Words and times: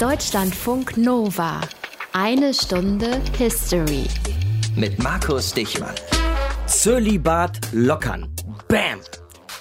Deutschlandfunk 0.00 0.98
Nova. 0.98 1.62
Eine 2.12 2.52
Stunde 2.52 3.18
History. 3.38 4.04
Mit 4.74 5.02
Markus 5.02 5.54
Dichmann. 5.54 5.94
Zölibat 6.66 7.58
lockern. 7.72 8.28
Bam! 8.68 9.00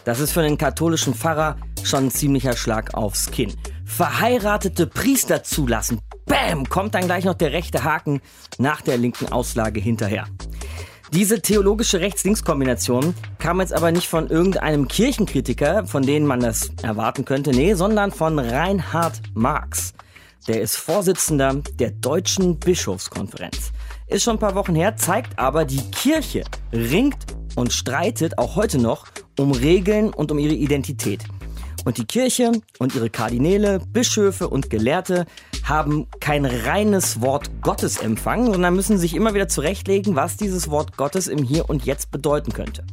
Das 0.03 0.19
ist 0.19 0.33
für 0.33 0.41
den 0.41 0.57
katholischen 0.57 1.13
Pfarrer 1.13 1.55
schon 1.85 2.07
ein 2.07 2.11
ziemlicher 2.11 2.57
Schlag 2.57 2.95
aufs 2.95 3.31
Kinn. 3.31 3.53
Verheiratete 3.85 4.87
Priester 4.87 5.41
zulassen. 5.43 6.01
Bam! 6.25 6.67
Kommt 6.67 6.95
dann 6.95 7.05
gleich 7.05 7.23
noch 7.23 7.35
der 7.35 7.53
rechte 7.53 7.85
Haken 7.85 8.19
nach 8.57 8.81
der 8.81 8.97
linken 8.97 9.31
Auslage 9.31 9.79
hinterher. 9.79 10.25
Diese 11.13 11.41
theologische 11.41 12.01
Rechts-Links-Kombination 12.01 13.15
kam 13.39 13.61
jetzt 13.61 13.73
aber 13.73 13.93
nicht 13.93 14.09
von 14.09 14.27
irgendeinem 14.27 14.89
Kirchenkritiker, 14.89 15.87
von 15.87 16.03
denen 16.03 16.25
man 16.25 16.41
das 16.41 16.71
erwarten 16.83 17.23
könnte, 17.23 17.51
nee, 17.51 17.73
sondern 17.73 18.11
von 18.11 18.37
Reinhard 18.37 19.21
Marx. 19.33 19.93
Der 20.47 20.61
ist 20.61 20.75
Vorsitzender 20.75 21.55
der 21.79 21.89
Deutschen 21.89 22.59
Bischofskonferenz. 22.59 23.71
Ist 24.05 24.23
schon 24.23 24.35
ein 24.35 24.39
paar 24.39 24.53
Wochen 24.53 24.75
her, 24.75 24.95
zeigt 24.95 25.39
aber, 25.39 25.65
die 25.65 25.81
Kirche 25.89 26.43
ringt 26.71 27.17
und 27.55 27.73
streitet 27.73 28.37
auch 28.37 28.55
heute 28.55 28.77
noch 28.77 29.07
um 29.39 29.51
Regeln 29.51 30.13
und 30.13 30.31
um 30.31 30.37
ihre 30.37 30.53
Identität. 30.53 31.23
Und 31.83 31.97
die 31.97 32.05
Kirche 32.05 32.51
und 32.77 32.93
ihre 32.93 33.09
Kardinäle, 33.09 33.79
Bischöfe 33.87 34.47
und 34.47 34.69
Gelehrte 34.69 35.25
haben 35.63 36.07
kein 36.19 36.45
reines 36.45 37.21
Wort 37.21 37.49
Gottes 37.63 37.97
empfangen, 37.97 38.51
sondern 38.51 38.75
müssen 38.75 38.99
sich 38.99 39.15
immer 39.15 39.33
wieder 39.33 39.47
zurechtlegen, 39.47 40.15
was 40.15 40.37
dieses 40.37 40.69
Wort 40.69 40.95
Gottes 40.95 41.27
im 41.27 41.43
Hier 41.43 41.69
und 41.71 41.85
Jetzt 41.85 42.11
bedeuten 42.11 42.53
könnte. 42.53 42.85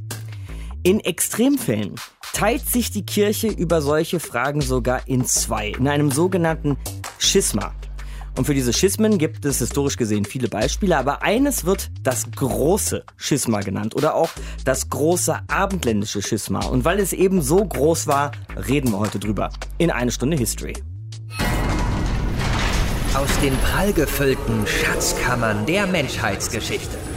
In 0.83 1.01
Extremfällen 1.01 1.97
teilt 2.33 2.69
sich 2.69 2.91
die 2.91 3.05
Kirche 3.05 3.49
über 3.49 3.83
solche 3.83 4.21
Fragen 4.21 4.61
sogar 4.61 5.07
in 5.07 5.25
zwei, 5.27 5.69
in 5.69 5.89
einem 5.89 6.11
sogenannten 6.11 6.77
Schisma. 7.19 7.73
Und 8.37 8.47
für 8.47 8.55
diese 8.55 8.73
Schismen 8.73 9.19
gibt 9.19 9.45
es 9.45 9.59
historisch 9.59 9.99
gesehen 9.99 10.25
viele 10.25 10.49
Beispiele, 10.49 10.97
aber 10.97 11.23
eines 11.23 11.67
wird 11.67 11.91
das 12.03 12.31
große 12.35 13.05
Schisma 13.17 13.61
genannt 13.61 13.95
oder 13.95 14.15
auch 14.15 14.31
das 14.65 14.89
große 14.89 15.39
abendländische 15.49 16.23
Schisma. 16.23 16.65
Und 16.65 16.87
weil 16.87 16.99
es 16.99 17.13
eben 17.13 17.43
so 17.43 17.63
groß 17.63 18.07
war, 18.07 18.33
reden 18.69 18.93
wir 18.93 18.99
heute 18.99 19.19
drüber. 19.19 19.51
In 19.77 19.91
eine 19.91 20.11
Stunde 20.11 20.39
History. 20.39 20.73
Aus 23.15 23.29
den 23.43 23.55
prallgefüllten 23.59 24.67
Schatzkammern 24.67 25.67
der 25.67 25.87
Menschheitsgeschichte. 25.87 27.12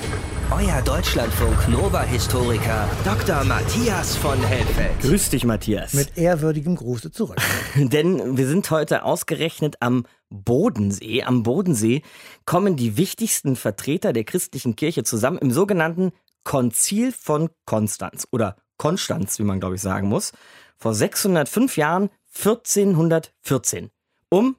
Euer 0.51 0.81
Deutschlandfunk 0.83 1.69
Nova-Historiker 1.69 2.87
Dr. 3.03 3.43
Matthias 3.45 4.15
von 4.15 4.39
Helfeld. 4.43 4.99
Grüß 5.01 5.31
dich, 5.31 5.43
Matthias. 5.43 5.93
Mit 5.93 6.17
ehrwürdigem 6.17 6.75
Gruße 6.75 7.11
zurück. 7.11 7.37
Denn 7.75 8.37
wir 8.37 8.47
sind 8.47 8.69
heute 8.69 9.05
ausgerechnet 9.05 9.77
am 9.79 10.05
Bodensee. 10.29 11.23
Am 11.23 11.41
Bodensee 11.41 12.03
kommen 12.45 12.75
die 12.75 12.95
wichtigsten 12.95 13.55
Vertreter 13.55 14.13
der 14.13 14.23
christlichen 14.23 14.75
Kirche 14.75 15.03
zusammen 15.03 15.39
im 15.39 15.49
sogenannten 15.49 16.11
Konzil 16.43 17.11
von 17.11 17.49
Konstanz 17.65 18.27
oder 18.31 18.55
Konstanz, 18.77 19.39
wie 19.39 19.43
man 19.43 19.59
glaube 19.59 19.75
ich 19.75 19.81
sagen 19.81 20.07
muss, 20.07 20.31
vor 20.77 20.93
605 20.93 21.75
Jahren 21.75 22.09
1414. 22.35 23.89
Um, 24.29 24.57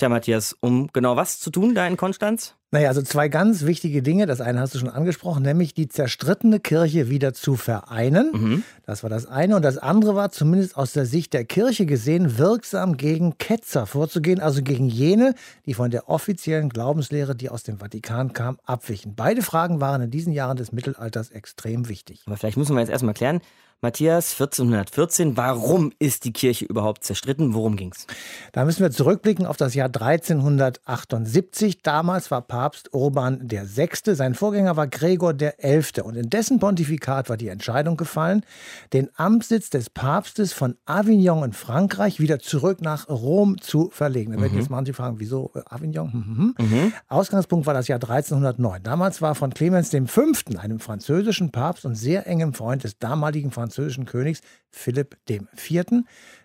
tja 0.00 0.08
Matthias, 0.08 0.56
um 0.60 0.88
genau 0.92 1.16
was 1.16 1.40
zu 1.40 1.50
tun 1.50 1.74
da 1.74 1.86
in 1.86 1.96
Konstanz? 1.96 2.54
Naja, 2.72 2.88
also 2.88 3.02
zwei 3.02 3.28
ganz 3.28 3.66
wichtige 3.66 4.00
Dinge. 4.00 4.26
Das 4.26 4.40
eine 4.40 4.60
hast 4.60 4.74
du 4.74 4.78
schon 4.78 4.88
angesprochen, 4.88 5.42
nämlich 5.42 5.74
die 5.74 5.88
zerstrittene 5.88 6.60
Kirche 6.60 7.10
wieder 7.10 7.34
zu 7.34 7.56
vereinen. 7.56 8.30
Mhm. 8.32 8.62
Das 8.86 9.02
war 9.02 9.10
das 9.10 9.26
eine. 9.26 9.56
Und 9.56 9.62
das 9.62 9.76
andere 9.76 10.14
war, 10.14 10.30
zumindest 10.30 10.76
aus 10.76 10.92
der 10.92 11.04
Sicht 11.04 11.32
der 11.32 11.44
Kirche 11.44 11.84
gesehen, 11.84 12.38
wirksam 12.38 12.96
gegen 12.96 13.38
Ketzer 13.38 13.86
vorzugehen, 13.86 14.40
also 14.40 14.62
gegen 14.62 14.86
jene, 14.86 15.34
die 15.66 15.74
von 15.74 15.90
der 15.90 16.08
offiziellen 16.08 16.68
Glaubenslehre, 16.68 17.34
die 17.34 17.50
aus 17.50 17.64
dem 17.64 17.78
Vatikan 17.78 18.32
kam, 18.32 18.58
abwichen. 18.64 19.14
Beide 19.16 19.42
Fragen 19.42 19.80
waren 19.80 20.02
in 20.02 20.10
diesen 20.10 20.32
Jahren 20.32 20.56
des 20.56 20.70
Mittelalters 20.70 21.30
extrem 21.30 21.88
wichtig. 21.88 22.22
Aber 22.26 22.36
vielleicht 22.36 22.56
müssen 22.56 22.74
wir 22.76 22.80
jetzt 22.80 22.90
erstmal 22.90 23.14
klären, 23.14 23.40
Matthias, 23.82 24.32
1414. 24.32 25.38
Warum 25.38 25.90
ist 25.98 26.26
die 26.26 26.34
Kirche 26.34 26.66
überhaupt 26.66 27.02
zerstritten? 27.02 27.54
Worum 27.54 27.76
ging's? 27.76 28.06
Da 28.52 28.66
müssen 28.66 28.82
wir 28.82 28.90
zurückblicken 28.90 29.46
auf 29.46 29.56
das 29.56 29.72
Jahr 29.72 29.86
1378. 29.86 31.80
Damals 31.80 32.30
war 32.30 32.42
Papst 32.42 32.92
Urban 32.92 33.50
VI. 33.50 34.14
Sein 34.14 34.34
Vorgänger 34.34 34.76
war 34.76 34.86
Gregor 34.86 35.34
XI. 35.34 36.02
Und 36.02 36.16
in 36.16 36.28
dessen 36.28 36.58
Pontifikat 36.58 37.30
war 37.30 37.38
die 37.38 37.48
Entscheidung 37.48 37.96
gefallen, 37.96 38.44
den 38.92 39.08
Amtssitz 39.16 39.70
des 39.70 39.88
Papstes 39.88 40.52
von 40.52 40.76
Avignon 40.84 41.42
in 41.42 41.52
Frankreich 41.54 42.20
wieder 42.20 42.38
zurück 42.38 42.82
nach 42.82 43.08
Rom 43.08 43.62
zu 43.62 43.88
verlegen. 43.88 44.32
Da 44.32 44.36
mhm. 44.36 44.42
werden 44.42 44.58
jetzt 44.58 44.68
manche 44.68 44.92
fragen, 44.92 45.20
wieso 45.20 45.52
äh, 45.54 45.62
Avignon? 45.64 46.54
Mhm. 46.58 46.66
Mhm. 46.66 46.92
Ausgangspunkt 47.08 47.64
war 47.64 47.72
das 47.72 47.88
Jahr 47.88 47.96
1309. 47.96 48.82
Damals 48.82 49.22
war 49.22 49.34
von 49.34 49.54
Clemens 49.54 49.88
V., 49.88 50.22
einem 50.58 50.80
französischen 50.80 51.50
Papst 51.50 51.86
und 51.86 51.94
sehr 51.94 52.26
engem 52.26 52.52
Freund 52.52 52.84
des 52.84 52.98
damaligen 52.98 53.50
französischen 53.50 53.69
französischen 53.70 54.04
Königs 54.04 54.40
Philipp 54.70 55.16
IV. 55.28 56.02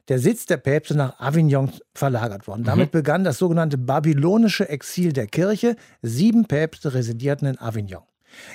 der 0.07 0.19
Sitz 0.19 0.45
der 0.45 0.57
Päpste 0.57 0.95
nach 0.95 1.19
Avignon 1.19 1.71
verlagert 1.93 2.47
worden. 2.47 2.63
Damit 2.63 2.93
mhm. 2.93 2.97
begann 2.97 3.23
das 3.23 3.39
sogenannte 3.39 3.77
babylonische 3.77 4.69
Exil 4.69 5.11
der 5.11 5.25
Kirche. 5.25 5.75
Sieben 6.01 6.45
Päpste 6.45 6.93
residierten 6.93 7.47
in 7.47 7.59
Avignon. 7.59 8.03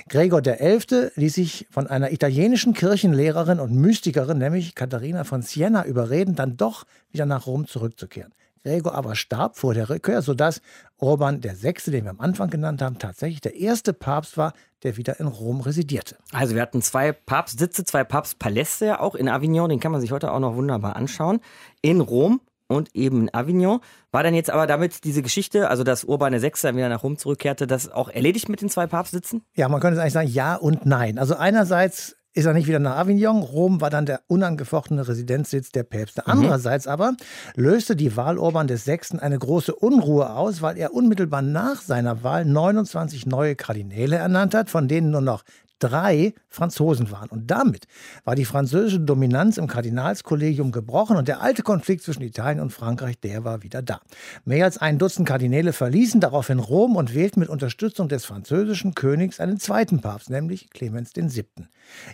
Gregor 0.09 0.41
XI. 0.41 1.09
ließ 1.15 1.33
sich 1.33 1.67
von 1.71 1.87
einer 1.87 2.11
italienischen 2.11 2.73
Kirchenlehrerin 2.73 3.59
und 3.59 3.73
Mystikerin, 3.75 4.37
nämlich 4.37 4.75
Katharina 4.75 5.23
von 5.23 5.41
Siena, 5.41 5.85
überreden, 5.85 6.35
dann 6.35 6.55
doch 6.55 6.85
wieder 7.11 7.25
nach 7.25 7.47
Rom 7.47 7.67
zurückzukehren. 7.67 8.31
Gregor 8.63 8.93
aber 8.95 9.15
starb 9.15 9.57
vor 9.57 9.73
der 9.73 9.89
Rückkehr, 9.89 10.21
sodass 10.21 10.61
Urban 10.97 11.43
VI., 11.43 11.73
den 11.87 12.03
wir 12.03 12.11
am 12.11 12.19
Anfang 12.19 12.49
genannt 12.49 12.81
haben, 12.81 12.99
tatsächlich 12.99 13.41
der 13.41 13.55
erste 13.55 13.93
Papst 13.93 14.37
war, 14.37 14.53
der 14.83 14.97
wieder 14.97 15.19
in 15.19 15.27
Rom 15.27 15.61
residierte. 15.61 16.17
Also 16.31 16.55
wir 16.55 16.61
hatten 16.61 16.81
zwei 16.81 17.11
Papstsitze, 17.11 17.83
zwei 17.83 18.03
Papstpaläste 18.03 18.85
ja 18.85 18.99
auch 18.99 19.15
in 19.15 19.29
Avignon, 19.29 19.69
den 19.69 19.79
kann 19.79 19.91
man 19.91 20.01
sich 20.01 20.11
heute 20.11 20.31
auch 20.31 20.39
noch 20.39 20.55
wunderbar 20.55 20.95
anschauen. 20.95 21.39
In 21.81 22.01
Rom 22.01 22.41
und 22.71 22.95
eben 22.95 23.23
in 23.23 23.33
Avignon. 23.33 23.79
War 24.11 24.23
dann 24.23 24.33
jetzt 24.33 24.49
aber 24.49 24.65
damit 24.65 25.03
diese 25.03 25.21
Geschichte, 25.21 25.69
also 25.69 25.83
dass 25.83 26.03
Urban 26.03 26.41
VI. 26.41 26.51
dann 26.61 26.75
wieder 26.75 26.89
nach 26.89 27.03
Rom 27.03 27.17
zurückkehrte, 27.17 27.67
das 27.67 27.91
auch 27.91 28.09
erledigt 28.09 28.49
mit 28.49 28.61
den 28.61 28.69
zwei 28.69 28.87
Papstsitzen? 28.87 29.43
Ja, 29.55 29.69
man 29.69 29.81
könnte 29.81 30.01
eigentlich 30.01 30.13
sagen, 30.13 30.29
ja 30.29 30.55
und 30.55 30.85
nein. 30.85 31.19
Also 31.19 31.35
einerseits 31.35 32.15
ist 32.33 32.45
er 32.45 32.53
nicht 32.53 32.67
wieder 32.67 32.79
nach 32.79 32.97
Avignon. 32.97 33.43
Rom 33.43 33.81
war 33.81 33.89
dann 33.89 34.05
der 34.05 34.21
unangefochtene 34.27 35.07
Residenzsitz 35.07 35.71
der 35.71 35.83
Päpste. 35.83 36.23
Mhm. 36.25 36.31
Andererseits 36.31 36.87
aber 36.87 37.15
löste 37.55 37.95
die 37.95 38.15
Wahl 38.15 38.37
Urban 38.37 38.69
VI. 38.69 39.19
eine 39.19 39.37
große 39.37 39.75
Unruhe 39.75 40.29
aus, 40.31 40.61
weil 40.61 40.77
er 40.77 40.93
unmittelbar 40.93 41.41
nach 41.41 41.81
seiner 41.81 42.23
Wahl 42.23 42.45
29 42.45 43.25
neue 43.25 43.55
Kardinäle 43.55 44.15
ernannt 44.15 44.53
hat, 44.53 44.69
von 44.69 44.87
denen 44.87 45.11
nur 45.11 45.21
noch 45.21 45.43
drei 45.81 46.33
Franzosen 46.47 47.11
waren. 47.11 47.29
Und 47.29 47.49
damit 47.49 47.85
war 48.23 48.35
die 48.35 48.45
französische 48.45 48.99
Dominanz 48.99 49.57
im 49.57 49.67
Kardinalskollegium 49.67 50.71
gebrochen 50.71 51.17
und 51.17 51.27
der 51.27 51.41
alte 51.41 51.63
Konflikt 51.63 52.03
zwischen 52.03 52.21
Italien 52.21 52.59
und 52.59 52.71
Frankreich, 52.71 53.19
der 53.19 53.43
war 53.43 53.63
wieder 53.63 53.81
da. 53.81 54.01
Mehr 54.45 54.65
als 54.65 54.77
ein 54.77 54.97
Dutzend 54.97 55.27
Kardinäle 55.27 55.73
verließen 55.73 56.21
daraufhin 56.21 56.59
Rom 56.59 56.95
und 56.95 57.13
wählten 57.13 57.39
mit 57.39 57.49
Unterstützung 57.49 58.07
des 58.07 58.25
französischen 58.25 58.95
Königs 58.95 59.39
einen 59.39 59.59
zweiten 59.59 60.01
Papst, 60.01 60.29
nämlich 60.29 60.69
Clemens 60.69 61.11
VII. 61.15 61.45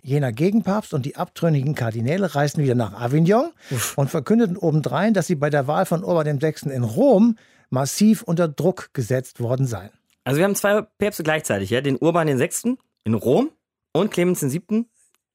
Jener 0.02 0.32
Gegenpapst 0.32 0.94
und 0.94 1.06
die 1.06 1.16
abtrünnigen 1.16 1.76
Kardinäle 1.76 2.36
reisten 2.36 2.64
wieder 2.64 2.76
nach 2.76 2.94
Avignon 2.94 3.52
Uff. 3.72 3.98
und 3.98 4.10
verkündeten 4.10 4.58
obendrein, 4.58 5.14
dass 5.14 5.28
sie 5.28 5.36
bei 5.36 5.50
der 5.50 5.68
Wahl 5.68 5.86
von 5.86 6.04
Urban 6.04 6.42
VI. 6.42 6.70
in 6.72 6.84
Rom 6.84 7.36
massiv 7.70 8.24
unter 8.24 8.48
Druck 8.48 8.90
gesetzt 8.94 9.40
worden 9.40 9.66
seien. 9.66 9.92
Also 10.24 10.40
wir 10.40 10.46
haben 10.46 10.56
zwei 10.56 10.82
Päpste 10.82 11.24
gleichzeitig, 11.24 11.70
ja? 11.70 11.82
den 11.82 11.98
Urban 11.98 12.28
VI. 12.28 12.78
in 13.04 13.14
Rom 13.14 13.52
und 14.00 14.12
Clemens 14.12 14.42
VII. 14.42 14.86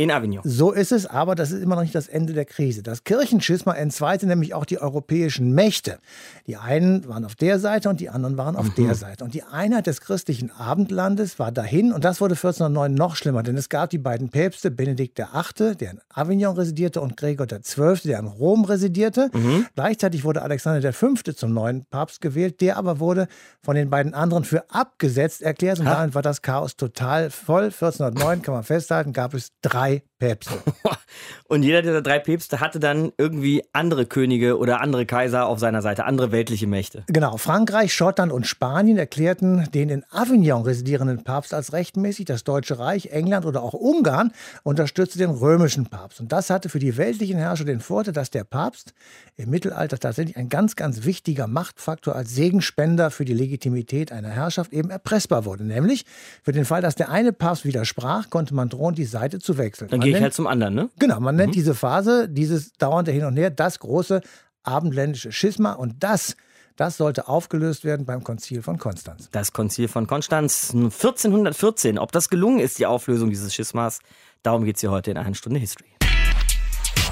In 0.03 0.11
Avignon. 0.11 0.43
So 0.43 0.73
ist 0.73 0.91
es, 0.91 1.07
aber 1.07 1.37
das 1.37 1.53
ist 1.53 1.63
immer 1.63 1.77
noch 1.77 1.83
nicht 1.83 1.95
das 1.95 2.09
Ende 2.09 2.33
der 2.33 2.45
Krise. 2.45 2.83
Das 2.83 3.05
Kirchenschisma 3.05 3.73
entzweite 3.73 4.27
nämlich 4.27 4.53
auch 4.53 4.65
die 4.65 4.81
europäischen 4.81 5.53
Mächte. 5.53 6.01
Die 6.49 6.57
einen 6.57 7.07
waren 7.07 7.25
auf 7.25 7.37
der 7.37 7.61
Seite 7.61 7.89
und 7.89 8.01
die 8.01 8.09
anderen 8.09 8.37
waren 8.37 8.57
auf 8.57 8.77
mhm. 8.77 8.85
der 8.85 8.97
Seite. 8.97 9.23
Und 9.23 9.33
die 9.33 9.45
Einheit 9.45 9.87
des 9.87 10.01
christlichen 10.01 10.51
Abendlandes 10.51 11.39
war 11.39 11.53
dahin 11.53 11.93
und 11.93 12.05
das 12.05 12.21
wurde 12.21 12.35
1409 12.35 12.93
noch 12.93 13.15
schlimmer, 13.15 13.45
denn 13.45 13.57
es 13.57 13.69
gab 13.69 13.91
die 13.91 13.99
beiden 13.99 14.31
Päpste, 14.31 14.73
Benedikt 14.73 15.19
VIII., 15.19 15.77
der 15.77 15.93
in 15.93 16.01
Avignon 16.13 16.57
residierte, 16.57 17.01
und 17.01 17.17
Gregor 17.17 17.47
XII., 17.47 18.01
der 18.03 18.19
in 18.19 18.27
Rom 18.27 18.65
residierte. 18.65 19.31
Mhm. 19.33 19.67
Gleichzeitig 19.77 20.25
wurde 20.25 20.43
Alexander 20.43 20.93
V. 20.93 21.15
zum 21.15 21.55
neuen 21.55 21.85
Papst 21.85 22.21
gewählt, 22.21 22.61
der 22.61 22.77
aber 22.77 22.99
wurde 22.99 23.29
von 23.63 23.77
den 23.77 23.89
beiden 23.89 24.15
anderen 24.15 24.43
für 24.43 24.69
abgesetzt 24.69 25.43
erklärt 25.43 25.79
und 25.79 25.87
ha. 25.87 25.95
damit 25.95 26.17
war 26.17 26.23
das 26.23 26.43
Chaos 26.43 26.75
total 26.75 27.31
voll. 27.31 27.67
1409 27.67 28.43
kann 28.43 28.55
man 28.55 28.65
festhalten, 28.65 29.13
gab 29.13 29.35
es 29.35 29.53
drei 29.63 29.92
by 30.01 30.12
Päpste. 30.23 30.55
Und 31.49 31.65
jeder 31.65 31.83
dieser 31.83 32.01
drei 32.01 32.21
Päpste 32.21 32.61
hatte 32.61 32.79
dann 32.79 33.13
irgendwie 33.19 33.65
andere 33.73 34.07
Könige 34.07 34.57
oder 34.57 34.81
andere 34.81 35.05
Kaiser 35.05 35.47
auf 35.47 35.59
seiner 35.59 35.83
Seite, 35.83 36.05
andere 36.05 36.31
weltliche 36.31 36.69
Mächte. 36.69 37.03
Genau, 37.09 37.37
Frankreich, 37.39 37.93
Schottland 37.93 38.33
und 38.33 38.47
Spanien 38.47 38.97
erklärten 38.97 39.69
den 39.75 39.89
in 39.89 40.05
Avignon 40.11 40.63
residierenden 40.63 41.25
Papst 41.25 41.53
als 41.53 41.73
rechtmäßig. 41.73 42.27
Das 42.27 42.45
Deutsche 42.45 42.79
Reich, 42.79 43.07
England 43.07 43.45
oder 43.47 43.65
auch 43.65 43.75
Ungarn 43.75 44.33
unterstützte 44.63 45.19
den 45.19 45.31
römischen 45.31 45.87
Papst. 45.87 46.21
Und 46.21 46.31
das 46.31 46.51
hatte 46.51 46.69
für 46.69 46.79
die 46.79 46.97
weltlichen 46.97 47.37
Herrscher 47.37 47.65
den 47.65 47.81
Vorteil, 47.81 48.15
dass 48.15 48.31
der 48.31 48.45
Papst 48.45 48.95
im 49.37 49.51
Mittelalter 49.51 49.99
tatsächlich 49.99 50.37
ein 50.37 50.49
ganz, 50.49 50.77
ganz 50.77 51.05
wichtiger 51.05 51.49
Machtfaktor 51.49 52.15
als 52.15 52.33
Segenspender 52.33 53.11
für 53.11 53.25
die 53.25 53.35
Legitimität 53.35 54.13
einer 54.13 54.31
Herrschaft 54.31 54.73
eben 54.73 54.91
erpressbar 54.91 55.45
wurde. 55.45 55.65
Nämlich 55.65 56.07
für 56.43 56.53
den 56.53 56.65
Fall, 56.65 56.81
dass 56.81 56.95
der 56.95 57.11
eine 57.11 57.33
Papst 57.33 57.65
widersprach, 57.65 58.31
konnte 58.31 58.55
man 58.55 58.69
drohen, 58.69 58.95
die 58.95 59.05
Seite 59.05 59.41
zu 59.41 59.59
wechseln. 59.59 59.89
Dann 59.89 60.12
gehe 60.13 60.19
ich 60.19 60.23
halt 60.23 60.35
zum 60.35 60.47
anderen, 60.47 60.75
ne? 60.75 60.91
Genau, 60.99 61.21
man 61.21 61.37
nennt 61.37 61.55
diese 61.55 61.75
Phase, 61.75 62.29
dieses 62.29 62.73
dauernde 62.73 63.13
Hin 63.13 63.25
und 63.25 63.37
Her, 63.37 63.51
das 63.51 63.79
große 63.79 64.21
abendländische 64.63 65.33
Schisma. 65.33 65.73
Und 65.73 66.03
das, 66.03 66.37
das 66.77 66.97
sollte 66.97 67.29
aufgelöst 67.29 67.85
werden 67.85 68.07
beim 68.07 68.25
Konzil 68.25 68.63
von 68.63 68.79
Konstanz. 68.79 69.29
Das 69.33 69.53
Konzil 69.53 69.89
von 69.89 70.07
Konstanz 70.07 70.71
1414. 70.73 71.99
Ob 71.99 72.13
das 72.13 72.29
gelungen 72.29 72.61
ist, 72.61 72.79
die 72.79 72.87
Auflösung 72.87 73.31
dieses 73.31 73.55
Schismas, 73.55 74.01
darum 74.43 74.65
geht 74.65 74.77
es 74.77 74.81
hier 74.81 74.91
heute 74.91 75.11
in 75.11 75.19
einer 75.19 75.35
Stunde 75.35 75.59
History. 75.59 75.91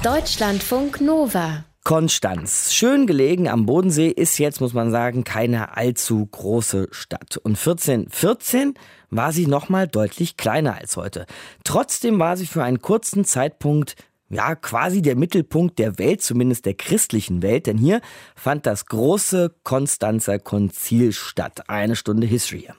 Deutschlandfunk 0.03 1.01
Nova. 1.01 1.65
Konstanz, 1.83 2.73
schön 2.73 3.07
gelegen 3.07 3.47
am 3.47 3.65
Bodensee, 3.65 4.09
ist 4.09 4.37
jetzt, 4.37 4.61
muss 4.61 4.73
man 4.73 4.91
sagen, 4.91 5.23
keine 5.23 5.75
allzu 5.75 6.25
große 6.25 6.89
Stadt. 6.91 7.37
Und 7.37 7.57
1414 7.57 8.75
war 9.09 9.31
sie 9.31 9.47
nochmal 9.47 9.87
deutlich 9.87 10.37
kleiner 10.37 10.75
als 10.75 10.95
heute. 10.95 11.25
Trotzdem 11.63 12.19
war 12.19 12.37
sie 12.37 12.45
für 12.45 12.63
einen 12.63 12.81
kurzen 12.81 13.25
Zeitpunkt 13.25 13.95
ja, 14.29 14.55
quasi 14.55 15.01
der 15.01 15.15
Mittelpunkt 15.15 15.77
der 15.79 15.97
Welt, 15.97 16.21
zumindest 16.21 16.65
der 16.65 16.75
christlichen 16.75 17.41
Welt, 17.41 17.67
denn 17.67 17.77
hier 17.77 17.99
fand 18.35 18.65
das 18.65 18.85
große 18.85 19.53
Konstanzer 19.63 20.39
Konzil 20.39 21.11
statt. 21.11 21.67
Eine 21.67 21.97
Stunde 21.97 22.27
History. 22.27 22.69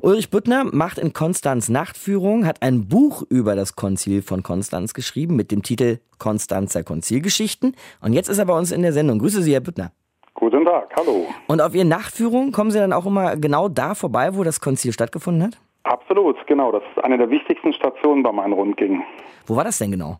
Ulrich 0.00 0.30
Büttner 0.30 0.64
macht 0.64 0.98
in 0.98 1.12
Konstanz 1.12 1.68
Nachtführung, 1.68 2.46
hat 2.46 2.62
ein 2.62 2.88
Buch 2.88 3.22
über 3.28 3.54
das 3.54 3.76
Konzil 3.76 4.22
von 4.22 4.42
Konstanz 4.42 4.94
geschrieben 4.94 5.36
mit 5.36 5.50
dem 5.50 5.62
Titel 5.62 5.98
Konstanzer 6.18 6.82
Konzilgeschichten. 6.82 7.74
Und 8.00 8.12
jetzt 8.12 8.28
ist 8.28 8.38
er 8.38 8.46
bei 8.46 8.56
uns 8.56 8.72
in 8.72 8.82
der 8.82 8.92
Sendung. 8.92 9.18
Grüße 9.18 9.42
Sie, 9.42 9.52
Herr 9.52 9.60
Büttner. 9.60 9.92
Guten 10.34 10.64
Tag, 10.64 10.94
hallo. 10.96 11.26
Und 11.46 11.60
auf 11.60 11.74
Ihren 11.74 11.88
Nachtführungen 11.88 12.52
kommen 12.52 12.70
Sie 12.70 12.78
dann 12.78 12.92
auch 12.92 13.06
immer 13.06 13.36
genau 13.36 13.68
da 13.68 13.94
vorbei, 13.94 14.36
wo 14.36 14.44
das 14.44 14.60
Konzil 14.60 14.92
stattgefunden 14.92 15.44
hat? 15.44 15.58
Absolut, 15.84 16.36
genau. 16.46 16.72
Das 16.72 16.82
ist 16.94 17.04
eine 17.04 17.16
der 17.16 17.30
wichtigsten 17.30 17.72
Stationen 17.72 18.22
bei 18.22 18.32
meinen 18.32 18.52
Rundgängen. 18.52 19.02
Wo 19.46 19.56
war 19.56 19.64
das 19.64 19.78
denn 19.78 19.92
genau? 19.92 20.18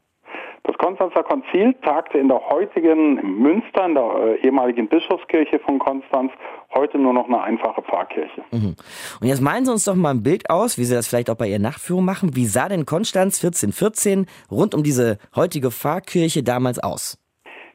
Das 0.67 0.77
Konstanzer 0.79 1.23
Konzil 1.23 1.75
tagte 1.83 2.19
in 2.19 2.27
der 2.27 2.41
heutigen 2.51 3.41
Münster, 3.41 3.87
in 3.87 3.95
der 3.95 4.03
äh, 4.03 4.35
ehemaligen 4.45 4.89
Bischofskirche 4.89 5.61
von 5.61 5.79
Konstanz, 5.79 6.33
heute 6.75 6.99
nur 6.99 7.13
noch 7.13 7.27
eine 7.27 7.41
einfache 7.41 7.83
Pfarrkirche. 7.83 8.43
Mhm. 8.51 8.75
Und 9.21 9.27
jetzt 9.29 9.41
malen 9.41 9.65
Sie 9.65 9.71
uns 9.71 9.85
doch 9.85 9.95
mal 9.95 10.11
ein 10.11 10.25
Bild 10.25 10.51
aus, 10.51 10.77
wie 10.77 10.83
Sie 10.83 10.95
das 10.95 11.07
vielleicht 11.07 11.31
auch 11.31 11.37
bei 11.37 11.47
Ihren 11.47 11.63
Nachtführungen 11.63 12.05
machen. 12.05 12.35
Wie 12.35 12.47
sah 12.47 12.69
denn 12.69 12.85
Konstanz 12.85 13.45
1414 13.45 14.27
rund 14.51 14.75
um 14.75 14.83
diese 14.83 15.19
heutige 15.37 15.71
Pfarrkirche 15.71 16.43
damals 16.43 16.83
aus? 16.83 17.17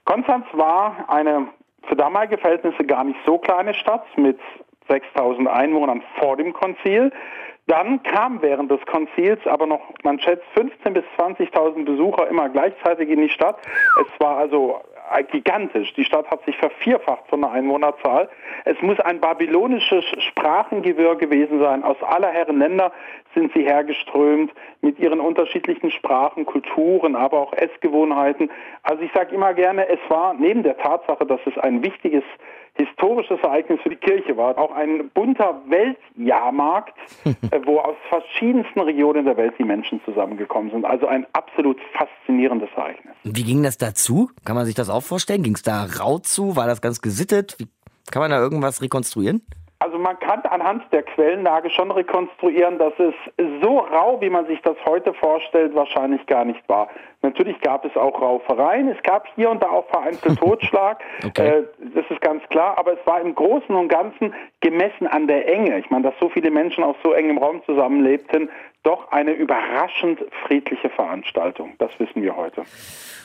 Konstanz 0.03 0.45
war 0.51 1.05
eine 1.07 1.47
für 1.87 1.95
damalige 1.95 2.37
Verhältnisse 2.37 2.83
gar 2.83 3.05
nicht 3.05 3.19
so 3.25 3.37
kleine 3.37 3.73
Stadt 3.73 4.03
mit 4.17 4.37
6000 4.89 5.47
Einwohnern 5.47 6.03
vor 6.19 6.35
dem 6.35 6.51
Konzil. 6.51 7.11
Dann 7.67 8.03
kam 8.03 8.41
während 8.41 8.69
des 8.71 8.85
Konzils 8.85 9.39
aber 9.45 9.65
noch, 9.65 9.81
man 10.03 10.19
schätzt 10.19 10.45
15.000 10.55 10.89
bis 10.91 11.03
20.000 11.17 11.85
Besucher 11.85 12.27
immer 12.27 12.49
gleichzeitig 12.49 13.09
in 13.09 13.21
die 13.21 13.29
Stadt. 13.29 13.57
Es 14.01 14.19
war 14.19 14.37
also 14.37 14.81
gigantisch. 15.31 15.93
Die 15.93 16.05
Stadt 16.05 16.29
hat 16.29 16.43
sich 16.45 16.57
vervierfacht 16.57 17.27
von 17.27 17.41
der 17.41 17.51
Einwohnerzahl. 17.51 18.29
Es 18.65 18.81
muss 18.81 18.99
ein 18.99 19.19
babylonisches 19.19 20.05
Sprachengewirr 20.29 21.15
gewesen 21.15 21.59
sein. 21.59 21.83
Aus 21.83 22.01
aller 22.01 22.29
Herren 22.29 22.59
Länder 22.59 22.91
sind 23.35 23.51
sie 23.53 23.63
hergeströmt 23.63 24.51
mit 24.81 24.99
ihren 24.99 25.19
unterschiedlichen 25.19 25.91
Sprachen, 25.91 26.45
Kulturen, 26.45 27.15
aber 27.15 27.39
auch 27.39 27.53
Essgewohnheiten. 27.53 28.49
Also 28.83 29.03
ich 29.03 29.11
sage 29.13 29.35
immer 29.35 29.53
gerne, 29.53 29.87
es 29.89 29.99
war 30.09 30.33
neben 30.33 30.63
der 30.63 30.77
Tatsache, 30.77 31.25
dass 31.25 31.41
es 31.45 31.57
ein 31.57 31.83
wichtiges 31.83 32.23
historisches 32.85 33.39
Ereignis 33.41 33.79
für 33.81 33.89
die 33.89 33.95
Kirche 33.95 34.35
war. 34.37 34.57
Auch 34.57 34.71
ein 34.71 35.09
bunter 35.13 35.61
Weltjahrmarkt, 35.67 36.93
äh, 37.25 37.59
wo 37.65 37.79
aus 37.79 37.95
verschiedensten 38.09 38.79
Regionen 38.79 39.25
der 39.25 39.37
Welt 39.37 39.53
die 39.57 39.63
Menschen 39.63 40.01
zusammengekommen 40.05 40.71
sind. 40.71 40.85
Also 40.85 41.07
ein 41.07 41.25
absolut 41.33 41.77
faszinierendes 41.93 42.69
Ereignis. 42.75 43.15
Wie 43.23 43.43
ging 43.43 43.63
das 43.63 43.77
dazu? 43.77 44.29
Kann 44.45 44.55
man 44.55 44.65
sich 44.65 44.75
das 44.75 44.89
auch 44.89 45.03
vorstellen? 45.03 45.43
Ging 45.43 45.55
es 45.55 45.63
da 45.63 45.85
rau 45.99 46.19
zu? 46.19 46.55
War 46.55 46.67
das 46.67 46.81
ganz 46.81 47.01
gesittet? 47.01 47.55
Wie, 47.59 47.67
kann 48.11 48.21
man 48.21 48.31
da 48.31 48.39
irgendwas 48.39 48.81
rekonstruieren? 48.81 49.41
Also 49.81 49.97
man 49.97 50.19
kann 50.19 50.41
anhand 50.41 50.83
der 50.93 51.01
Quellenlage 51.01 51.71
schon 51.71 51.89
rekonstruieren, 51.89 52.77
dass 52.77 52.93
es 52.99 53.15
so 53.63 53.79
rau, 53.79 54.21
wie 54.21 54.29
man 54.29 54.45
sich 54.45 54.61
das 54.61 54.77
heute 54.85 55.11
vorstellt, 55.15 55.73
wahrscheinlich 55.73 56.23
gar 56.27 56.45
nicht 56.45 56.61
war. 56.69 56.87
Natürlich 57.23 57.59
gab 57.61 57.83
es 57.83 57.97
auch 57.97 58.21
Raufereien, 58.21 58.89
es 58.89 59.01
gab 59.01 59.25
hier 59.33 59.49
und 59.49 59.63
da 59.63 59.69
auch 59.69 59.87
vereinzelt 59.89 60.37
Totschlag, 60.39 61.03
okay. 61.25 61.47
äh, 61.47 61.63
das 61.95 62.05
ist 62.11 62.21
ganz 62.21 62.43
klar, 62.49 62.77
aber 62.77 62.93
es 62.93 62.99
war 63.07 63.21
im 63.21 63.33
Großen 63.33 63.73
und 63.73 63.87
Ganzen 63.87 64.35
gemessen 64.59 65.07
an 65.07 65.27
der 65.27 65.51
Enge. 65.51 65.79
Ich 65.79 65.89
meine, 65.89 66.03
dass 66.03 66.13
so 66.19 66.29
viele 66.29 66.51
Menschen 66.51 66.83
auf 66.83 66.97
so 67.03 67.13
engem 67.13 67.39
Raum 67.39 67.63
zusammenlebten, 67.65 68.49
doch 68.83 69.11
eine 69.11 69.33
überraschend 69.33 70.19
friedliche 70.45 70.89
Veranstaltung. 70.89 71.73
Das 71.77 71.91
wissen 71.99 72.23
wir 72.23 72.35
heute. 72.35 72.63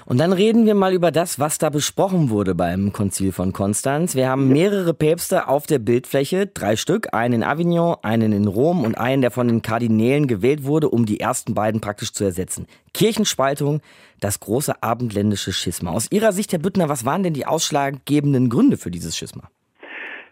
Und 0.04 0.20
dann 0.20 0.32
reden 0.32 0.66
wir 0.66 0.74
mal 0.74 0.92
über 0.92 1.10
das, 1.10 1.40
was 1.40 1.58
da 1.58 1.70
besprochen 1.70 2.30
wurde 2.30 2.54
beim 2.54 2.92
Konzil 2.92 3.32
von 3.32 3.52
Konstanz. 3.52 4.14
Wir 4.14 4.28
haben 4.28 4.52
mehrere 4.52 4.92
Päpste 4.92 5.48
auf 5.48 5.66
der 5.66 5.78
Bildfläche, 5.78 6.46
drei 6.46 6.76
Stück, 6.76 7.14
einen 7.14 7.34
in 7.34 7.42
Avignon, 7.42 7.96
einen 8.02 8.32
in 8.32 8.46
Rom 8.46 8.84
und 8.84 8.96
einen, 8.96 9.22
der 9.22 9.30
von 9.30 9.48
den 9.48 9.62
Kardinälen 9.62 10.26
gewählt 10.26 10.64
wurde, 10.64 10.90
um 10.90 11.06
die 11.06 11.20
ersten 11.20 11.54
beiden 11.54 11.80
praktisch 11.80 12.12
zu 12.12 12.24
ersetzen. 12.24 12.66
Kirchenspaltung, 12.92 13.80
das 14.20 14.40
große 14.40 14.82
abendländische 14.82 15.52
Schisma. 15.52 15.90
Aus 15.90 16.12
Ihrer 16.12 16.32
Sicht, 16.32 16.52
Herr 16.52 16.58
Büttner, 16.58 16.88
was 16.88 17.04
waren 17.04 17.22
denn 17.22 17.34
die 17.34 17.46
ausschlaggebenden 17.46 18.50
Gründe 18.50 18.76
für 18.76 18.90
dieses 18.90 19.16
Schisma? 19.16 19.44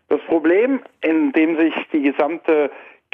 Das 0.09 0.21
Problem, 0.29 0.81
in 1.01 1.33
dem 1.33 1.57
sich 1.59 1.75
die 1.93 2.03
gesamte 2.03 2.71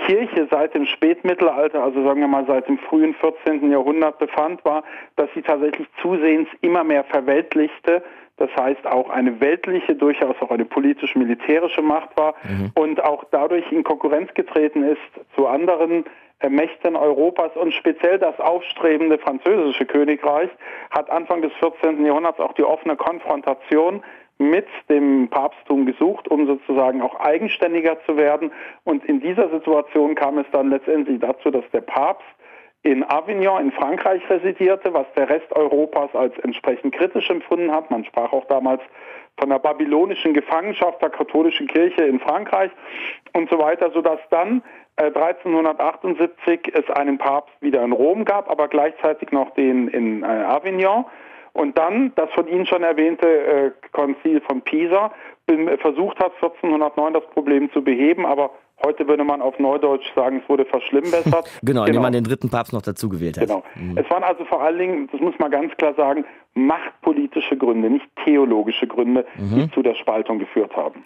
Kirche 0.07 0.49
seit 0.51 0.75
dem 0.75 0.87
Spätmittelalter, 0.87 1.83
also 1.83 2.03
sagen 2.03 2.21
wir 2.21 2.29
mal 2.29 2.47
seit 2.47 2.69
dem 2.69 2.79
frühen 2.79 3.15
14. 3.15 3.71
Jahrhundert 3.71 4.19
befand, 4.19 4.65
war, 4.65 4.83
dass 5.17 5.29
sie 5.35 5.43
tatsächlich 5.43 5.89
zusehends 6.03 6.51
immer 6.61 6.85
mehr 6.85 7.05
verweltlichte. 7.05 8.03
Das 8.37 8.51
heißt 8.59 8.87
auch 8.87 9.11
eine 9.11 9.41
weltliche, 9.41 9.95
durchaus 9.95 10.35
auch 10.41 10.51
eine 10.51 10.65
politisch-militärische 10.65 11.83
Macht 11.83 12.17
war 12.17 12.35
mhm. 12.45 12.73
und 12.75 13.05
auch 13.05 13.25
dadurch 13.31 13.71
in 13.71 13.85
Konkurrenz 13.85 14.33
getreten 14.33 14.83
ist 14.83 14.99
zu 15.37 15.47
anderen 15.47 16.05
äh, 16.41 16.49
Mächten 16.49 16.97
Europas 16.97 17.55
und 17.55 17.75
speziell 17.75 18.19
das 18.19 18.41
aufstrebende 18.41 19.19
französische 19.19 19.85
Königreich 19.85 20.49
hat 20.91 21.11
Anfang 21.11 21.43
des 21.43 21.53
14. 21.61 22.05
Jahrhunderts 22.05 22.41
auch 22.41 22.55
die 22.55 22.65
offene 22.65 22.97
Konfrontation 22.97 24.03
mit 24.41 24.67
dem 24.89 25.29
Papsttum 25.29 25.85
gesucht, 25.85 26.29
um 26.29 26.47
sozusagen 26.47 27.03
auch 27.03 27.21
eigenständiger 27.21 27.99
zu 28.07 28.17
werden. 28.17 28.51
Und 28.85 29.05
in 29.05 29.21
dieser 29.21 29.51
Situation 29.51 30.15
kam 30.15 30.39
es 30.39 30.47
dann 30.51 30.71
letztendlich 30.71 31.21
dazu, 31.21 31.51
dass 31.51 31.65
der 31.73 31.83
Papst 31.83 32.25
in 32.83 33.05
Avignon 33.05 33.61
in 33.61 33.73
Frankreich 33.73 34.23
residierte, 34.31 34.95
was 34.95 35.07
der 35.15 35.29
Rest 35.29 35.53
Europas 35.55 36.15
als 36.15 36.39
entsprechend 36.39 36.95
kritisch 36.95 37.29
empfunden 37.29 37.71
hat. 37.71 37.91
Man 37.91 38.05
sprach 38.07 38.33
auch 38.33 38.47
damals 38.47 38.81
von 39.39 39.51
der 39.51 39.59
babylonischen 39.59 40.33
Gefangenschaft 40.33 41.03
der 41.03 41.11
katholischen 41.11 41.67
Kirche 41.67 42.05
in 42.05 42.19
Frankreich 42.19 42.71
und 43.35 43.51
so 43.51 43.59
weiter, 43.59 43.91
sodass 43.93 44.21
dann 44.31 44.63
1378 44.97 46.75
äh, 46.75 46.79
es 46.79 46.91
einen 46.97 47.19
Papst 47.19 47.53
wieder 47.61 47.83
in 47.83 47.93
Rom 47.93 48.25
gab, 48.25 48.51
aber 48.51 48.69
gleichzeitig 48.69 49.33
noch 49.33 49.51
den 49.51 49.89
in 49.89 50.23
äh, 50.23 50.27
Avignon. 50.27 51.05
Und 51.53 51.77
dann 51.77 52.13
das 52.17 52.31
von 52.33 52.47
Ihnen 52.49 52.67
schon 52.67 52.83
erwähnte 52.83 53.27
äh, 53.27 53.71
Konzil 53.93 54.41
von 54.41 54.63
Pisa 54.63 55.11
versucht 55.81 56.19
hat, 56.21 56.33
1409 56.35 57.15
das 57.15 57.25
Problem 57.33 57.73
zu 57.73 57.83
beheben, 57.83 58.25
aber 58.27 58.51
heute 58.85 59.07
würde 59.07 59.25
man 59.25 59.43
auf 59.43 59.59
Neudeutsch 59.59 60.07
sagen, 60.15 60.41
es 60.43 60.49
wurde 60.49 60.65
verschlimmbessert. 60.65 61.51
genau, 61.63 61.83
indem 61.83 61.95
genau. 61.95 62.03
man 62.03 62.13
den 62.13 62.25
dritten 62.25 62.51
Papst 62.51 62.73
noch 62.73 62.83
dazu 62.83 63.09
gewählt 63.09 63.39
hat. 63.39 63.49
Genau. 63.49 63.63
Mhm. 63.75 63.99
Es 63.99 64.09
waren 64.11 64.23
also 64.23 64.45
vor 64.45 64.63
allen 64.63 64.79
Dingen, 64.79 65.09
das 65.11 65.21
muss 65.21 65.35
man 65.39 65.51
ganz 65.51 65.77
klar 65.77 65.95
sagen, 65.95 66.25
machtpolitische 66.55 67.57
Gründe, 67.57 67.91
nicht 67.91 68.07
theologische 68.25 68.87
Gründe, 68.87 69.25
mhm. 69.37 69.55
die 69.55 69.71
zu 69.73 69.83
der 69.83 69.95
Spaltung 69.95 70.39
geführt 70.39 70.75
haben. 70.77 71.05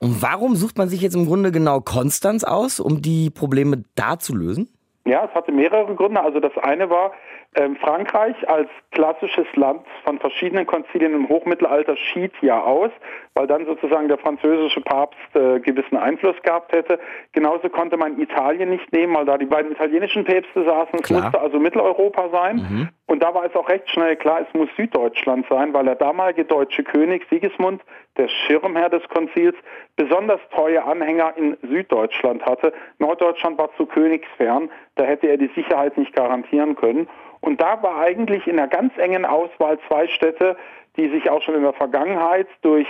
Und 0.00 0.22
warum 0.22 0.54
sucht 0.54 0.78
man 0.78 0.88
sich 0.88 1.00
jetzt 1.00 1.14
im 1.14 1.26
Grunde 1.26 1.52
genau 1.52 1.80
Konstanz 1.80 2.44
aus, 2.44 2.80
um 2.80 3.02
die 3.02 3.30
Probleme 3.30 3.84
da 3.94 4.18
zu 4.18 4.34
lösen? 4.34 4.68
Ja, 5.04 5.24
es 5.24 5.34
hatte 5.34 5.52
mehrere 5.52 5.94
Gründe. 5.94 6.22
Also 6.22 6.40
das 6.40 6.56
eine 6.58 6.88
war, 6.88 7.12
ähm, 7.54 7.76
Frankreich 7.76 8.36
als 8.48 8.68
klassisches 8.92 9.46
Land 9.54 9.82
von 10.04 10.18
verschiedenen 10.18 10.66
Konzilien 10.66 11.14
im 11.14 11.28
Hochmittelalter 11.28 11.96
schied 11.96 12.32
ja 12.40 12.62
aus, 12.62 12.90
weil 13.34 13.46
dann 13.46 13.66
sozusagen 13.66 14.08
der 14.08 14.18
französische 14.18 14.80
Papst 14.80 15.18
äh, 15.34 15.60
gewissen 15.60 15.96
Einfluss 15.96 16.36
gehabt 16.42 16.72
hätte. 16.72 16.98
Genauso 17.32 17.68
konnte 17.68 17.96
man 17.96 18.18
Italien 18.18 18.70
nicht 18.70 18.90
nehmen, 18.92 19.14
weil 19.14 19.26
da 19.26 19.36
die 19.36 19.46
beiden 19.46 19.72
italienischen 19.72 20.24
Päpste 20.24 20.64
saßen. 20.64 21.00
Es 21.02 21.10
musste 21.10 21.40
also 21.40 21.58
Mitteleuropa 21.58 22.30
sein. 22.30 22.56
Mhm. 22.56 22.88
Und 23.06 23.22
da 23.22 23.34
war 23.34 23.44
es 23.44 23.54
auch 23.54 23.68
recht 23.68 23.90
schnell 23.90 24.16
klar, 24.16 24.40
es 24.40 24.54
muss 24.58 24.70
Süddeutschland 24.76 25.44
sein, 25.50 25.74
weil 25.74 25.84
der 25.84 25.96
damalige 25.96 26.46
deutsche 26.46 26.82
König 26.82 27.26
Sigismund, 27.28 27.82
der 28.16 28.28
Schirmherr 28.28 28.90
des 28.90 29.06
Konzils, 29.08 29.56
besonders 29.96 30.40
treue 30.52 30.84
Anhänger 30.84 31.34
in 31.36 31.56
Süddeutschland 31.62 32.44
hatte. 32.44 32.72
Norddeutschland 32.98 33.58
war 33.58 33.70
zu 33.76 33.86
königsfern, 33.86 34.70
da 34.96 35.04
hätte 35.04 35.28
er 35.28 35.38
die 35.38 35.50
Sicherheit 35.54 35.96
nicht 35.96 36.14
garantieren 36.14 36.76
können. 36.76 37.08
Und 37.40 37.60
da 37.60 37.82
war 37.82 37.98
eigentlich 37.98 38.46
in 38.46 38.58
einer 38.58 38.68
ganz 38.68 38.96
engen 38.98 39.24
Auswahl 39.24 39.78
zwei 39.88 40.06
Städte, 40.08 40.56
die 40.96 41.08
sich 41.08 41.30
auch 41.30 41.42
schon 41.42 41.54
in 41.54 41.62
der 41.62 41.72
Vergangenheit 41.72 42.46
durch 42.60 42.86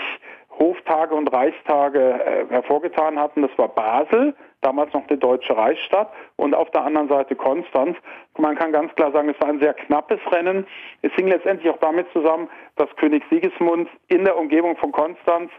Hoftage 0.58 1.14
und 1.14 1.32
Reichstage 1.32 2.00
äh, 2.00 2.52
hervorgetan 2.52 3.18
hatten. 3.18 3.42
Das 3.42 3.56
war 3.56 3.68
Basel, 3.68 4.34
damals 4.62 4.92
noch 4.94 5.06
eine 5.08 5.18
deutsche 5.18 5.56
Reichsstadt, 5.56 6.10
und 6.36 6.54
auf 6.54 6.70
der 6.70 6.84
anderen 6.84 7.08
Seite 7.08 7.36
Konstanz. 7.36 7.96
Man 8.38 8.56
kann 8.56 8.72
ganz 8.72 8.94
klar 8.94 9.12
sagen, 9.12 9.28
es 9.28 9.40
war 9.40 9.48
ein 9.48 9.60
sehr 9.60 9.74
knappes 9.74 10.20
Rennen. 10.30 10.66
Es 11.02 11.12
hing 11.12 11.28
letztendlich 11.28 11.70
auch 11.70 11.78
damit 11.78 12.06
zusammen, 12.12 12.48
dass 12.76 12.88
König 12.96 13.22
Sigismund 13.30 13.88
in 14.08 14.24
der 14.24 14.36
Umgebung 14.36 14.76
von 14.76 14.92
Konstanz 14.92 15.50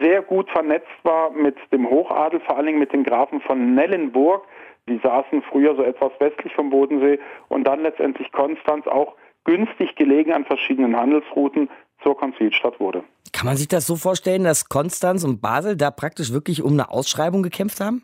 sehr 0.00 0.22
gut 0.22 0.50
vernetzt 0.50 0.88
war 1.02 1.30
mit 1.30 1.56
dem 1.72 1.88
Hochadel, 1.88 2.40
vor 2.40 2.56
allen 2.56 2.66
Dingen 2.66 2.78
mit 2.78 2.92
den 2.92 3.04
Grafen 3.04 3.40
von 3.42 3.74
Nellenburg. 3.74 4.46
Die 4.88 4.98
saßen 4.98 5.42
früher 5.42 5.76
so 5.76 5.82
etwas 5.82 6.10
westlich 6.18 6.52
vom 6.54 6.70
Bodensee 6.70 7.20
und 7.48 7.64
dann 7.64 7.82
letztendlich 7.82 8.32
Konstanz 8.32 8.86
auch 8.86 9.14
günstig 9.44 9.94
gelegen 9.96 10.32
an 10.32 10.44
verschiedenen 10.44 10.96
Handelsrouten 10.96 11.68
zur 12.02 12.16
Konzilstadt 12.16 12.80
wurde. 12.80 13.04
Kann 13.32 13.46
man 13.46 13.56
sich 13.56 13.68
das 13.68 13.86
so 13.86 13.96
vorstellen, 13.96 14.44
dass 14.44 14.68
Konstanz 14.68 15.24
und 15.24 15.40
Basel 15.40 15.76
da 15.76 15.90
praktisch 15.90 16.32
wirklich 16.32 16.62
um 16.62 16.72
eine 16.72 16.90
Ausschreibung 16.90 17.42
gekämpft 17.42 17.80
haben? 17.80 18.02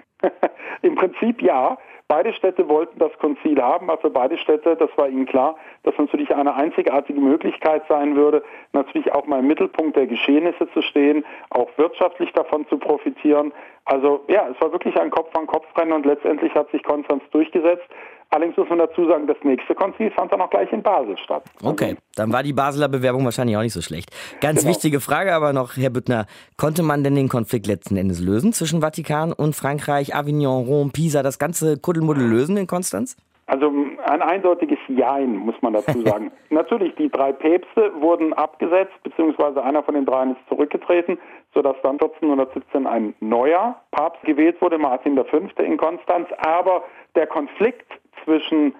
Im 0.83 0.95
Prinzip 0.95 1.43
ja. 1.43 1.77
Beide 2.11 2.33
Städte 2.33 2.67
wollten 2.71 2.99
das 2.99 3.13
Konzil 3.19 3.61
haben, 3.63 3.91
für 4.01 4.09
beide 4.09 4.39
Städte, 4.39 4.77
das 4.77 4.89
war 4.97 5.11
ihnen 5.11 5.27
klar, 5.27 5.57
dass 5.83 5.95
natürlich 5.99 6.35
eine 6.35 6.55
einzigartige 6.55 7.21
Möglichkeit 7.21 7.83
sein 7.87 8.17
würde, 8.17 8.43
natürlich 8.73 9.13
auch 9.13 9.27
mal 9.27 9.41
im 9.41 9.47
Mittelpunkt 9.47 9.95
der 9.95 10.07
Geschehnisse 10.07 10.71
zu 10.73 10.81
stehen, 10.81 11.23
auch 11.51 11.69
wirtschaftlich 11.77 12.33
davon 12.33 12.67
zu 12.69 12.79
profitieren. 12.79 13.53
Also 13.85 14.25
ja, 14.29 14.49
es 14.49 14.59
war 14.59 14.73
wirklich 14.73 14.99
ein 14.99 15.11
Kopf-an-Kopf-Rennen 15.11 15.93
und 15.93 16.07
letztendlich 16.07 16.55
hat 16.55 16.71
sich 16.71 16.83
Konstanz 16.83 17.23
durchgesetzt. 17.31 17.87
Allerdings 18.31 18.57
muss 18.59 18.69
man 18.69 18.79
dazu 18.79 19.07
sagen, 19.09 19.27
das 19.27 19.39
nächste 19.43 19.75
Konzil 19.75 20.11
fand 20.11 20.31
dann 20.33 20.41
auch 20.43 20.51
gleich 20.51 20.71
in 20.71 20.83
Basel 20.83 21.17
statt. 21.17 21.45
Okay, 21.63 21.97
dann 22.15 22.31
war 22.31 22.43
die 22.43 22.53
Basler 22.53 22.89
Bewerbung 22.89 23.25
wahrscheinlich 23.25 23.57
auch 23.57 23.63
nicht 23.63 23.73
so 23.73 23.81
schlecht. 23.81 24.11
Ganz 24.43 24.61
genau. 24.61 24.71
wichtige 24.71 25.01
Frage 25.01 25.33
aber 25.33 25.55
noch, 25.55 25.77
Herr 25.77 25.91
Büttner. 25.91 26.27
Konnte 26.59 26.83
man 26.83 27.03
denn 27.03 27.15
den 27.15 27.29
Konflikt 27.29 27.67
letzten 27.67 27.97
Endes 27.97 28.21
lösen 28.21 28.53
zwischen 28.53 28.83
Vatikan 28.83 29.33
und 29.33 29.57
Frankreich, 29.57 30.15
Avignon, 30.15 30.67
Rom, 30.67 30.91
Pisa, 30.93 31.23
das 31.23 31.39
ganze 31.39 31.79
Kuddelmuddel 31.79 32.27
lösen 32.27 32.59
in 32.59 32.67
Konstanz? 32.67 33.17
Also 33.47 33.73
ein 34.05 34.21
eindeutiges 34.21 34.79
Jein, 34.89 35.37
muss 35.37 35.55
man 35.63 35.73
dazu 35.73 36.03
sagen. 36.05 36.31
Natürlich, 36.51 36.95
die 36.97 37.09
drei 37.09 37.33
Päpste 37.33 37.93
wurden 37.99 38.35
abgesetzt, 38.35 38.93
beziehungsweise 39.03 39.65
einer 39.65 39.83
von 39.83 39.95
den 39.95 40.05
dreien 40.05 40.33
ist 40.33 40.49
zurückgetreten, 40.49 41.19
sodass 41.55 41.77
dann 41.83 41.93
1417 41.93 42.87
ein 42.87 43.15
neuer 43.21 43.81
Papst 43.91 44.23
gewählt 44.25 44.61
wurde, 44.61 44.77
Martin 44.77 45.17
V. 45.17 45.63
in 45.63 45.79
Konstanz. 45.79 46.29
Aber 46.39 46.85
der 47.15 47.27
Konflikt 47.27 47.91
zwischen 48.25 48.75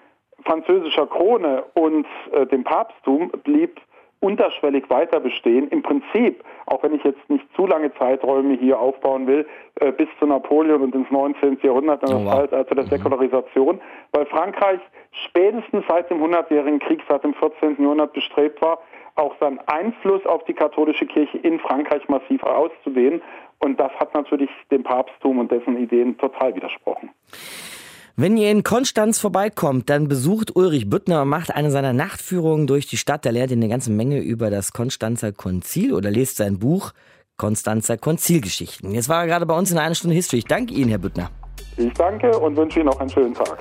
französischer 0.45 1.07
Krone 1.07 1.63
und 1.73 2.05
äh, 2.31 2.45
dem 2.45 2.63
Papsttum 2.63 3.29
blieb 3.43 3.79
unterschwellig 4.21 4.89
weiter 4.89 5.19
bestehen. 5.19 5.69
Im 5.69 5.81
Prinzip, 5.81 6.43
auch 6.65 6.83
wenn 6.83 6.93
ich 6.93 7.03
jetzt 7.03 7.29
nicht 7.29 7.45
zu 7.55 7.65
lange 7.65 7.93
Zeiträume 7.95 8.57
hier 8.57 8.79
aufbauen 8.79 9.27
will, 9.27 9.47
äh, 9.75 9.91
bis 9.91 10.09
zu 10.19 10.25
Napoleon 10.25 10.81
und 10.81 10.95
ins 10.95 11.09
19. 11.09 11.59
Jahrhundert, 11.61 12.03
in 12.03 12.09
das 12.09 12.21
oh, 12.21 12.29
Zeitalter 12.29 12.75
der 12.75 12.83
mhm. 12.85 12.89
Säkularisation, 12.89 13.81
weil 14.11 14.25
Frankreich 14.25 14.81
spätestens 15.25 15.85
seit 15.87 16.09
dem 16.09 16.19
Hundertjährigen 16.19 16.79
Krieg, 16.79 17.01
seit 17.07 17.23
dem 17.23 17.33
14. 17.33 17.81
Jahrhundert 17.81 18.13
bestrebt 18.13 18.61
war, 18.61 18.79
auch 19.15 19.35
seinen 19.39 19.59
Einfluss 19.67 20.25
auf 20.25 20.43
die 20.45 20.53
katholische 20.53 21.05
Kirche 21.05 21.37
in 21.39 21.59
Frankreich 21.59 22.07
massiv 22.07 22.43
auszudehnen. 22.43 23.21
Und 23.59 23.79
das 23.79 23.91
hat 23.99 24.13
natürlich 24.13 24.49
dem 24.71 24.83
Papsttum 24.83 25.39
und 25.39 25.51
dessen 25.51 25.77
Ideen 25.77 26.17
total 26.17 26.55
widersprochen. 26.55 27.09
Wenn 28.21 28.35
ihr 28.35 28.51
in 28.51 28.63
Konstanz 28.63 29.17
vorbeikommt, 29.17 29.89
dann 29.89 30.09
besucht 30.09 30.53
Ulrich 30.53 30.89
Büttner 30.89 31.21
und 31.21 31.29
macht 31.29 31.55
eine 31.55 31.71
seiner 31.71 31.93
Nachtführungen 31.93 32.67
durch 32.67 32.85
die 32.85 32.97
Stadt. 32.97 33.25
Da 33.25 33.29
lernt 33.29 33.51
ihr 33.51 33.55
eine 33.55 33.69
ganze 33.69 33.91
Menge 33.91 34.19
über 34.19 34.49
das 34.49 34.73
Konstanzer 34.73 35.31
Konzil 35.31 35.93
oder 35.93 36.11
lest 36.11 36.35
sein 36.35 36.59
Buch 36.59 36.91
Konstanzer 37.37 37.97
Konzilgeschichten. 37.97 38.91
Jetzt 38.91 39.07
war 39.07 39.21
er 39.21 39.27
gerade 39.27 39.45
bei 39.45 39.57
uns 39.57 39.71
in 39.71 39.77
einer 39.77 39.95
Stunde 39.95 40.17
History. 40.17 40.39
Ich 40.39 40.45
danke 40.47 40.73
Ihnen, 40.73 40.89
Herr 40.89 40.97
Büttner. 40.97 41.31
Ich 41.77 41.93
danke 41.93 42.37
und 42.37 42.57
wünsche 42.57 42.81
Ihnen 42.81 42.87
noch 42.87 42.99
einen 42.99 43.09
schönen 43.09 43.33
Tag. 43.33 43.57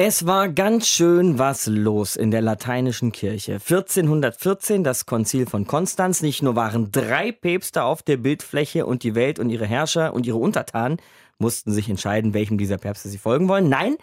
Es 0.00 0.26
war 0.26 0.48
ganz 0.48 0.86
schön 0.86 1.40
was 1.40 1.66
los 1.66 2.14
in 2.14 2.30
der 2.30 2.40
lateinischen 2.40 3.10
Kirche. 3.10 3.54
1414 3.54 4.84
das 4.84 5.06
Konzil 5.06 5.44
von 5.44 5.66
Konstanz. 5.66 6.22
Nicht 6.22 6.40
nur 6.40 6.54
waren 6.54 6.92
drei 6.92 7.32
Päpste 7.32 7.82
auf 7.82 8.04
der 8.04 8.16
Bildfläche 8.16 8.86
und 8.86 9.02
die 9.02 9.16
Welt 9.16 9.40
und 9.40 9.50
ihre 9.50 9.66
Herrscher 9.66 10.14
und 10.14 10.24
ihre 10.24 10.36
Untertanen 10.36 10.98
mussten 11.40 11.72
sich 11.72 11.88
entscheiden, 11.88 12.32
welchem 12.32 12.58
dieser 12.58 12.78
Päpste 12.78 13.08
sie 13.08 13.18
folgen 13.18 13.48
wollen. 13.48 13.68
Nein, 13.68 13.96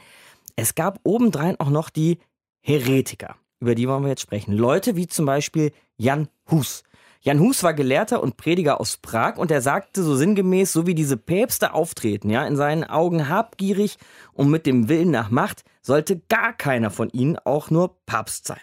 es 0.57 0.75
gab 0.75 0.99
obendrein 1.03 1.57
auch 1.61 1.69
noch 1.69 1.89
die 1.89 2.19
Heretiker. 2.59 3.37
Über 3.61 3.73
die 3.73 3.87
wollen 3.87 4.03
wir 4.03 4.09
jetzt 4.09 4.21
sprechen. 4.21 4.51
Leute 4.51 4.97
wie 4.97 5.07
zum 5.07 5.25
Beispiel 5.25 5.71
Jan 5.95 6.27
Hus. 6.51 6.83
Jan 7.25 7.39
Hus 7.39 7.63
war 7.63 7.73
Gelehrter 7.73 8.21
und 8.21 8.37
Prediger 8.37 8.79
aus 8.79 8.97
Prag 8.97 9.37
und 9.37 9.49
er 9.49 9.59
sagte 9.59 10.03
so 10.03 10.15
sinngemäß, 10.15 10.71
so 10.71 10.85
wie 10.85 10.93
diese 10.93 11.17
Päpste 11.17 11.73
auftreten, 11.73 12.29
ja, 12.29 12.45
in 12.45 12.55
seinen 12.55 12.83
Augen 12.83 13.29
habgierig 13.29 13.97
und 14.33 14.51
mit 14.51 14.67
dem 14.67 14.89
Willen 14.89 15.09
nach 15.09 15.31
Macht, 15.31 15.63
sollte 15.81 16.21
gar 16.29 16.53
keiner 16.53 16.91
von 16.91 17.09
ihnen 17.09 17.39
auch 17.39 17.71
nur 17.71 17.97
Papst 18.05 18.45
sein. 18.45 18.61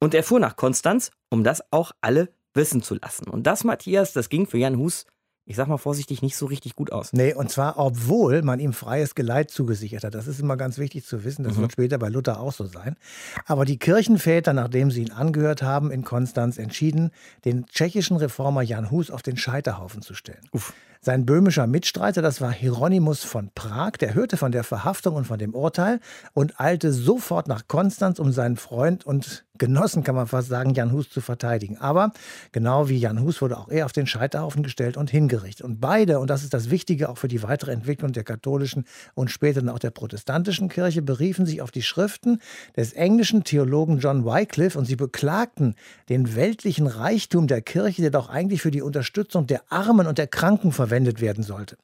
Und 0.00 0.12
er 0.12 0.22
fuhr 0.22 0.38
nach 0.38 0.56
Konstanz, 0.56 1.12
um 1.30 1.44
das 1.44 1.62
auch 1.72 1.92
alle 2.02 2.28
wissen 2.52 2.82
zu 2.82 2.94
lassen. 2.94 3.30
Und 3.30 3.46
das, 3.46 3.64
Matthias, 3.64 4.12
das 4.12 4.28
ging 4.28 4.46
für 4.46 4.58
Jan 4.58 4.76
Hus 4.76 5.06
ich 5.46 5.56
sag 5.56 5.68
mal 5.68 5.76
vorsichtig, 5.76 6.22
nicht 6.22 6.36
so 6.36 6.46
richtig 6.46 6.74
gut 6.74 6.90
aus. 6.90 7.12
Nee, 7.12 7.34
und 7.34 7.50
zwar, 7.50 7.78
obwohl 7.78 8.42
man 8.42 8.60
ihm 8.60 8.72
freies 8.72 9.14
Geleit 9.14 9.50
zugesichert 9.50 10.04
hat. 10.04 10.14
Das 10.14 10.26
ist 10.26 10.40
immer 10.40 10.56
ganz 10.56 10.78
wichtig 10.78 11.04
zu 11.04 11.22
wissen. 11.24 11.44
Das 11.44 11.56
mhm. 11.56 11.62
wird 11.62 11.72
später 11.72 11.98
bei 11.98 12.08
Luther 12.08 12.40
auch 12.40 12.52
so 12.52 12.64
sein. 12.64 12.96
Aber 13.44 13.66
die 13.66 13.78
Kirchenväter, 13.78 14.54
nachdem 14.54 14.90
sie 14.90 15.02
ihn 15.02 15.12
angehört 15.12 15.62
haben 15.62 15.90
in 15.90 16.02
Konstanz, 16.02 16.56
entschieden, 16.56 17.10
den 17.44 17.66
tschechischen 17.66 18.16
Reformer 18.16 18.62
Jan 18.62 18.90
Hus 18.90 19.10
auf 19.10 19.22
den 19.22 19.36
Scheiterhaufen 19.36 20.00
zu 20.00 20.14
stellen. 20.14 20.48
Uff. 20.52 20.72
Sein 21.04 21.26
böhmischer 21.26 21.66
Mitstreiter, 21.66 22.22
das 22.22 22.40
war 22.40 22.50
Hieronymus 22.50 23.24
von 23.24 23.50
Prag, 23.54 23.98
der 24.00 24.14
hörte 24.14 24.38
von 24.38 24.52
der 24.52 24.64
Verhaftung 24.64 25.16
und 25.16 25.26
von 25.26 25.38
dem 25.38 25.54
Urteil 25.54 26.00
und 26.32 26.58
eilte 26.58 26.94
sofort 26.94 27.46
nach 27.46 27.68
Konstanz, 27.68 28.18
um 28.18 28.32
seinen 28.32 28.56
Freund 28.56 29.04
und 29.04 29.44
Genossen, 29.56 30.02
kann 30.02 30.16
man 30.16 30.26
fast 30.26 30.48
sagen, 30.48 30.74
Jan 30.74 30.90
Hus 30.90 31.10
zu 31.10 31.20
verteidigen. 31.20 31.76
Aber 31.78 32.12
genau 32.50 32.88
wie 32.88 32.98
Jan 32.98 33.20
Hus 33.20 33.40
wurde 33.40 33.56
auch 33.56 33.68
er 33.68 33.84
auf 33.84 33.92
den 33.92 34.08
Scheiterhaufen 34.08 34.64
gestellt 34.64 34.96
und 34.96 35.10
hingerichtet. 35.10 35.64
Und 35.64 35.80
beide, 35.80 36.18
und 36.18 36.28
das 36.28 36.42
ist 36.42 36.54
das 36.54 36.70
Wichtige 36.70 37.08
auch 37.08 37.18
für 37.18 37.28
die 37.28 37.44
weitere 37.44 37.70
Entwicklung 37.70 38.12
der 38.12 38.24
katholischen 38.24 38.84
und 39.14 39.30
später 39.30 39.60
dann 39.60 39.68
auch 39.68 39.78
der 39.78 39.92
protestantischen 39.92 40.68
Kirche, 40.68 41.02
beriefen 41.02 41.46
sich 41.46 41.62
auf 41.62 41.70
die 41.70 41.82
Schriften 41.82 42.40
des 42.76 42.94
englischen 42.94 43.44
Theologen 43.44 43.98
John 43.98 44.24
Wycliffe 44.24 44.76
und 44.76 44.86
sie 44.86 44.96
beklagten 44.96 45.76
den 46.08 46.34
weltlichen 46.34 46.88
Reichtum 46.88 47.46
der 47.46 47.60
Kirche, 47.62 48.02
der 48.02 48.10
doch 48.10 48.30
eigentlich 48.30 48.60
für 48.60 48.72
die 48.72 48.82
Unterstützung 48.82 49.46
der 49.46 49.62
Armen 49.68 50.08
und 50.08 50.18
der 50.18 50.26
Kranken 50.26 50.72
verwendet 50.72 50.93
werden 51.20 51.42
sollte. 51.42 51.76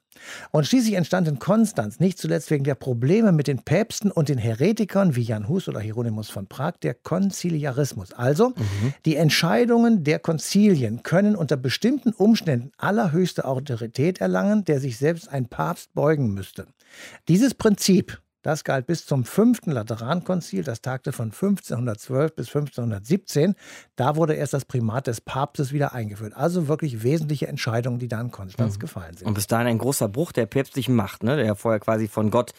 Und 0.51 0.67
schließlich 0.67 0.95
entstand 0.95 1.27
in 1.27 1.39
Konstanz, 1.39 1.99
nicht 1.99 2.17
zuletzt 2.17 2.51
wegen 2.51 2.63
der 2.63 2.75
Probleme 2.75 3.31
mit 3.31 3.47
den 3.47 3.59
Päpsten 3.59 4.11
und 4.11 4.29
den 4.29 4.37
Heretikern 4.37 5.15
wie 5.15 5.21
Jan 5.21 5.47
Hus 5.47 5.67
oder 5.67 5.79
Hieronymus 5.79 6.29
von 6.29 6.47
Prag, 6.47 6.73
der 6.83 6.93
Konziliarismus. 6.93 8.13
Also, 8.13 8.49
mhm. 8.49 8.93
die 9.05 9.15
Entscheidungen 9.15 10.03
der 10.03 10.19
Konzilien 10.19 11.03
können 11.03 11.35
unter 11.35 11.57
bestimmten 11.57 12.11
Umständen 12.11 12.71
allerhöchste 12.77 13.45
Autorität 13.45 14.21
erlangen, 14.21 14.65
der 14.65 14.79
sich 14.79 14.97
selbst 14.97 15.29
ein 15.29 15.47
Papst 15.47 15.93
beugen 15.93 16.33
müsste. 16.33 16.67
Dieses 17.27 17.53
Prinzip 17.53 18.21
das 18.41 18.63
galt 18.63 18.87
bis 18.87 19.05
zum 19.05 19.23
fünften 19.23 19.71
Laterankonzil, 19.71 20.63
das 20.63 20.81
tagte 20.81 21.11
von 21.11 21.25
1512 21.25 22.35
bis 22.35 22.47
1517. 22.47 23.55
Da 23.95 24.15
wurde 24.15 24.33
erst 24.33 24.53
das 24.53 24.65
Primat 24.65 25.07
des 25.07 25.21
Papstes 25.21 25.71
wieder 25.71 25.93
eingeführt. 25.93 26.33
Also 26.35 26.67
wirklich 26.67 27.03
wesentliche 27.03 27.47
Entscheidungen, 27.47 27.99
die 27.99 28.07
da 28.07 28.19
in 28.19 28.31
Konstanz 28.31 28.75
mhm. 28.75 28.79
gefallen 28.79 29.17
sind. 29.17 29.27
Und 29.27 29.35
bis 29.35 29.47
dahin 29.47 29.67
ein 29.67 29.77
großer 29.77 30.07
Bruch 30.07 30.31
der 30.31 30.47
päpstlichen 30.47 30.95
Macht, 30.95 31.23
ne? 31.23 31.35
der 31.35 31.45
ja 31.45 31.55
vorher 31.55 31.79
quasi 31.79 32.07
von 32.07 32.31
Gott 32.31 32.53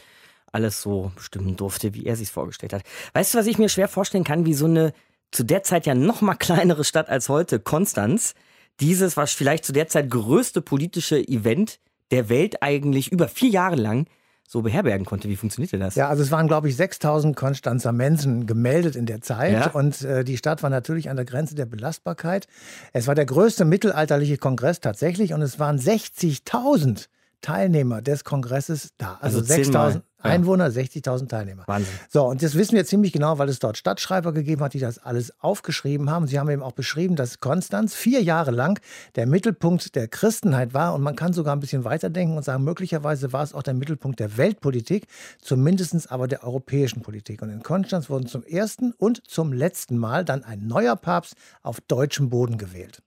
alles 0.53 0.83
so 0.83 1.11
bestimmen 1.17 1.57
durfte, 1.57 1.95
wie 1.95 2.07
er 2.07 2.15
sich 2.15 2.31
vorgestellt 2.31 2.75
hat. 2.75 2.83
Weißt 3.15 3.35
du, 3.35 3.39
was 3.39 3.47
ich 3.47 3.59
mir 3.59 3.69
schwer 3.69 3.89
vorstellen 3.89 4.25
kann, 4.25 4.47
wie 4.47 4.55
so 4.55 4.67
eine 4.67 4.93
zu 5.31 5.45
der 5.45 5.63
Zeit 5.63 5.87
ja 5.87 5.95
noch 5.95 6.21
mal 6.21 6.35
kleinere 6.35 6.85
Stadt 6.85 7.09
als 7.09 7.29
heute, 7.29 7.59
Konstanz, 7.59 8.35
dieses 8.81 9.17
war 9.17 9.27
vielleicht 9.27 9.65
zu 9.65 9.73
der 9.73 9.89
Zeit 9.89 10.11
größte 10.11 10.61
politische 10.61 11.19
Event 11.27 11.81
der 12.11 12.29
Welt 12.29 12.63
eigentlich 12.63 13.11
über 13.11 13.29
vier 13.29 13.49
Jahre 13.49 13.77
lang 13.77 14.07
so 14.53 14.61
beherbergen 14.61 15.07
konnte. 15.07 15.31
Wie 15.31 15.37
funktionierte 15.37 15.79
das? 15.79 15.95
Ja, 15.95 16.11
also 16.11 16.23
es 16.23 16.31
waren, 16.31 16.47
glaube 16.47 16.69
ich, 16.69 16.77
6000 16.77 17.35
Konstanzer 17.35 17.91
Mensen 17.91 18.47
gemeldet 18.47 18.97
in 18.97 19.07
der 19.07 19.23
Zeit. 19.23 19.53
Ja? 19.55 19.71
Und 19.71 20.03
äh, 20.03 20.25
die 20.25 20.37
Stadt 20.37 20.63
war 20.63 20.69
natürlich 20.69 21.09
an 21.09 21.17
der 21.17 21.25
Grenze 21.25 21.55
der 21.55 21.65
Belastbarkeit. 21.65 22.47
Es 22.93 23.07
war 23.07 23.15
der 23.15 23.25
größte 23.25 23.65
mittelalterliche 23.65 24.37
Kongress 24.37 24.81
tatsächlich 24.81 25.33
und 25.33 25.41
es 25.41 25.59
waren 25.59 25.79
60.000 25.79 27.07
Teilnehmer 27.41 28.03
des 28.03 28.25
Kongresses 28.25 28.91
da. 28.99 29.19
Also, 29.23 29.39
Also 29.39 29.55
zehnmal. 29.55 29.93
6000 29.93 30.05
Einwohner, 30.23 30.69
60.000 30.69 31.29
Teilnehmer. 31.29 31.65
Wahnsinn. 31.67 31.93
So, 32.09 32.25
und 32.25 32.43
das 32.43 32.55
wissen 32.55 32.75
wir 32.75 32.85
ziemlich 32.85 33.13
genau, 33.13 33.39
weil 33.39 33.49
es 33.49 33.59
dort 33.59 33.77
Stadtschreiber 33.77 34.33
gegeben 34.33 34.63
hat, 34.63 34.75
die 34.75 34.79
das 34.79 34.99
alles 34.99 35.33
aufgeschrieben 35.41 36.11
haben. 36.11 36.27
Sie 36.27 36.39
haben 36.39 36.49
eben 36.51 36.63
auch 36.63 36.73
beschrieben, 36.73 37.17
dass 37.17 37.41
Konstanz 37.41 37.95
vier 37.95 38.23
Jahre 38.23 38.51
lang 38.51 38.81
der 39.17 39.27
Mittelpunkt 39.27 39.95
der 39.95 40.09
Christenheit 40.09 40.75
war. 40.75 40.95
Und 40.95 41.03
man 41.03 41.17
kann 41.17 41.33
sogar 41.33 41.55
ein 41.55 41.61
bisschen 41.61 41.85
weiterdenken 41.85 42.37
und 42.37 42.45
sagen, 42.45 42.65
möglicherweise 42.65 43.33
war 43.33 43.43
es 43.43 43.55
auch 43.55 43.63
der 43.63 43.75
Mittelpunkt 43.75 44.21
der 44.21 44.37
Weltpolitik, 44.37 45.07
zumindest 45.41 46.11
aber 46.11 46.29
der 46.29 46.45
europäischen 46.45 47.03
Politik. 47.03 47.43
Und 47.43 47.51
in 47.51 47.63
Konstanz 47.63 48.09
wurden 48.09 48.27
zum 48.27 48.45
ersten 48.45 48.93
und 48.93 49.23
zum 49.27 49.53
letzten 49.53 49.99
Mal 49.99 50.25
dann 50.25 50.45
ein 50.45 50.67
neuer 50.67 50.97
Papst 50.97 51.35
auf 51.63 51.81
deutschem 51.81 52.31
Boden 52.31 52.57
gewählt. 52.57 53.03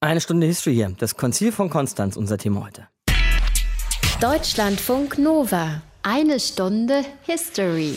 Eine 0.00 0.20
Stunde 0.20 0.46
History 0.46 0.74
hier. 0.74 0.94
Das 0.98 1.16
Konzil 1.16 1.50
von 1.50 1.70
Konstanz, 1.70 2.16
unser 2.16 2.38
Thema 2.38 2.64
heute. 2.64 2.86
Deutschlandfunk 4.20 5.18
Nova. 5.18 5.82
Eine 6.06 6.38
Stunde 6.38 7.02
History. 7.22 7.94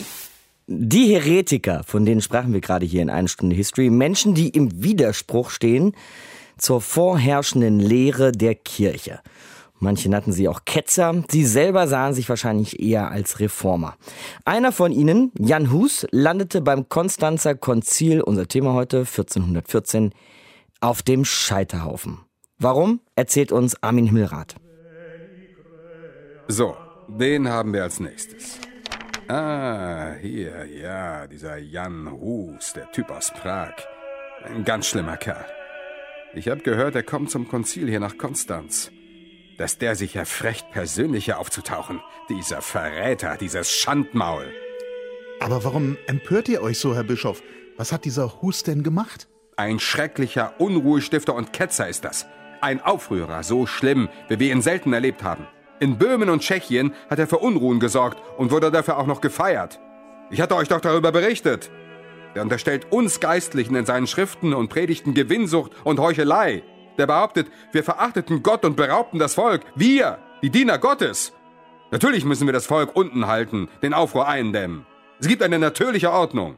Die 0.66 1.14
Heretiker, 1.14 1.84
von 1.84 2.06
denen 2.06 2.22
sprachen 2.22 2.54
wir 2.54 2.62
gerade 2.62 2.86
hier 2.86 3.02
in 3.02 3.10
einer 3.10 3.28
Stunde 3.28 3.54
History, 3.54 3.90
Menschen, 3.90 4.34
die 4.34 4.48
im 4.48 4.82
Widerspruch 4.82 5.50
stehen 5.50 5.92
zur 6.58 6.80
vorherrschenden 6.80 7.82
Lehre 7.82 8.32
der 8.32 8.56
Kirche. 8.56 9.20
Manche 9.80 10.08
nannten 10.08 10.32
sie 10.32 10.48
auch 10.48 10.62
Ketzer. 10.64 11.22
Sie 11.30 11.44
selber 11.44 11.90
sahen 11.90 12.14
sich 12.14 12.30
wahrscheinlich 12.30 12.80
eher 12.80 13.12
als 13.12 13.42
Reformer. 13.42 13.98
Einer 14.46 14.72
von 14.72 14.94
ihnen, 14.94 15.34
Jan 15.38 15.70
Hus, 15.70 16.08
landete 16.12 16.62
beim 16.62 16.88
Konstanzer 16.88 17.56
Konzil, 17.56 18.22
unser 18.22 18.48
Thema 18.48 18.72
heute 18.72 19.00
1414, 19.00 20.14
auf 20.80 21.02
dem 21.02 21.26
Scheiterhaufen. 21.26 22.20
Warum? 22.58 23.02
Erzählt 23.18 23.52
uns 23.52 23.84
Armin 23.84 24.06
Himmelrath. 24.06 24.56
So, 26.48 26.78
den 27.08 27.50
haben 27.50 27.74
wir 27.74 27.84
als 27.84 28.00
nächstes. 28.00 28.60
Ah, 29.28 30.14
hier, 30.22 30.66
ja, 30.66 31.28
dieser 31.28 31.58
Jan 31.58 32.10
Hus, 32.10 32.74
der 32.74 32.92
Typ 32.92 33.10
aus 33.10 33.32
Prag. 33.32 33.74
Ein 34.44 34.64
ganz 34.64 34.88
schlimmer 34.88 35.18
Kerl. 35.18 35.46
Ich 36.34 36.48
habe 36.48 36.62
gehört, 36.62 36.96
er 36.96 37.04
kommt 37.04 37.32
zum 37.32 37.48
Konzil 37.48 37.90
hier 37.90 38.00
nach 38.00 38.18
Konstanz. 38.18 38.92
Dass 39.58 39.78
der 39.78 39.96
sich 39.96 40.16
erfrecht, 40.16 40.72
persönlich 40.72 41.26
hier 41.26 41.40
aufzutauchen. 41.40 42.00
Dieser 42.30 42.62
Verräter, 42.62 43.38
dieses 43.38 43.72
Schandmaul. 43.72 44.54
Aber 45.40 45.64
warum 45.64 45.98
empört 46.08 46.48
ihr 46.48 46.62
euch 46.62 46.80
so, 46.80 46.96
Herr 46.96 47.04
Bischof? 47.04 47.42
Was 47.76 47.92
hat 47.92 48.06
dieser 48.06 48.42
Hus 48.42 48.64
denn 48.64 48.84
gemacht? 48.84 49.28
Ein 49.56 49.80
schrecklicher 49.80 50.60
Unruhestifter 50.60 51.34
und 51.34 51.54
Ketzer 51.54 51.90
ist 51.90 52.06
das. 52.06 52.28
Ein 52.62 52.82
Aufrührer, 52.82 53.44
so 53.44 53.66
schlimm, 53.66 54.10
wie 54.30 54.40
wir 54.40 54.52
ihn 54.52 54.62
selten 54.62 54.94
erlebt 54.94 55.24
haben. 55.24 55.48
In 55.80 55.98
Böhmen 55.98 56.30
und 56.30 56.42
Tschechien 56.42 56.94
hat 57.10 57.20
er 57.20 57.28
für 57.28 57.38
Unruhen 57.38 57.80
gesorgt 57.80 58.18
und 58.38 58.52
wurde 58.52 58.72
dafür 58.72 58.98
auch 58.98 59.06
noch 59.06 59.22
gefeiert. 59.22 59.80
Ich 60.32 60.42
hatte 60.42 60.56
euch 60.56 60.68
doch 60.68 60.82
darüber 60.82 61.12
berichtet. 61.12 61.70
Der 62.34 62.42
unterstellt 62.42 62.92
uns 62.92 63.20
Geistlichen 63.20 63.76
in 63.76 63.86
seinen 63.86 64.08
Schriften 64.08 64.54
und 64.54 64.70
Predigten 64.70 65.14
Gewinnsucht 65.14 65.72
und 65.84 66.00
Heuchelei. 66.00 66.64
Der 66.98 67.06
behauptet, 67.06 67.48
wir 67.72 67.84
verachteten 67.84 68.42
Gott 68.42 68.66
und 68.66 68.76
beraubten 68.76 69.20
das 69.20 69.36
Volk. 69.36 69.62
Wir, 69.76 70.18
die 70.42 70.50
Diener 70.50 70.80
Gottes. 70.80 71.34
Natürlich 71.92 72.26
müssen 72.26 72.48
wir 72.48 72.54
das 72.54 72.66
Volk 72.66 72.96
unten 72.96 73.28
halten, 73.28 73.70
den 73.82 73.94
Aufruhr 73.94 74.28
eindämmen. 74.28 74.86
Es 75.20 75.28
gibt 75.28 75.44
eine 75.44 75.60
natürliche 75.60 76.12
Ordnung. 76.12 76.58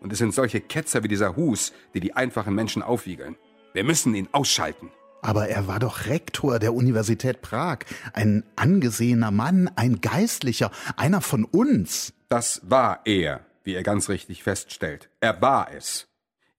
Und 0.00 0.12
es 0.12 0.18
sind 0.18 0.34
solche 0.34 0.60
Ketzer 0.60 1.02
wie 1.02 1.08
dieser 1.08 1.36
Hus, 1.36 1.72
die 1.94 2.00
die 2.00 2.14
einfachen 2.14 2.54
Menschen 2.54 2.82
aufwiegeln. 2.82 3.36
Wir 3.74 3.84
müssen 3.84 4.14
ihn 4.14 4.28
ausschalten. 4.32 4.90
Aber 5.22 5.48
er 5.48 5.66
war 5.66 5.78
doch 5.78 6.06
Rektor 6.06 6.58
der 6.58 6.74
Universität 6.74 7.42
Prag. 7.42 7.78
Ein 8.12 8.44
angesehener 8.54 9.30
Mann, 9.30 9.70
ein 9.76 10.00
Geistlicher, 10.00 10.70
einer 10.96 11.20
von 11.20 11.44
uns. 11.44 12.12
Das 12.28 12.60
war 12.64 13.00
er, 13.04 13.40
wie 13.64 13.74
er 13.74 13.82
ganz 13.82 14.08
richtig 14.08 14.42
feststellt. 14.42 15.08
Er 15.20 15.40
war 15.42 15.72
es. 15.72 16.06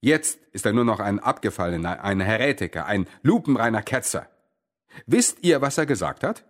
Jetzt 0.00 0.38
ist 0.52 0.66
er 0.66 0.72
nur 0.72 0.84
noch 0.84 1.00
ein 1.00 1.18
Abgefallener, 1.18 2.04
ein 2.04 2.20
Heretiker, 2.20 2.86
ein 2.86 3.06
lupenreiner 3.22 3.82
Ketzer. 3.82 4.28
Wisst 5.06 5.38
ihr, 5.42 5.60
was 5.60 5.78
er 5.78 5.86
gesagt 5.86 6.22
hat? 6.22 6.44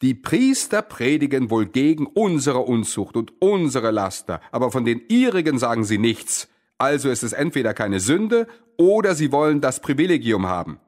Die 0.00 0.14
Priester 0.14 0.82
predigen 0.82 1.50
wohl 1.50 1.66
gegen 1.66 2.06
unsere 2.06 2.60
Unzucht 2.60 3.16
und 3.16 3.32
unsere 3.40 3.90
Laster, 3.90 4.40
aber 4.52 4.70
von 4.70 4.84
den 4.84 5.02
ihrigen 5.08 5.58
sagen 5.58 5.84
sie 5.84 5.98
nichts. 5.98 6.48
Also 6.78 7.10
ist 7.10 7.24
es 7.24 7.32
entweder 7.32 7.74
keine 7.74 7.98
Sünde 7.98 8.46
oder 8.76 9.16
sie 9.16 9.32
wollen 9.32 9.60
das 9.60 9.80
Privilegium 9.80 10.46
haben. 10.46 10.78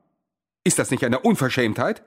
Ist 0.65 0.79
das 0.79 0.91
nicht 0.91 1.05
eine 1.05 1.21
Unverschämtheit? 1.21 2.03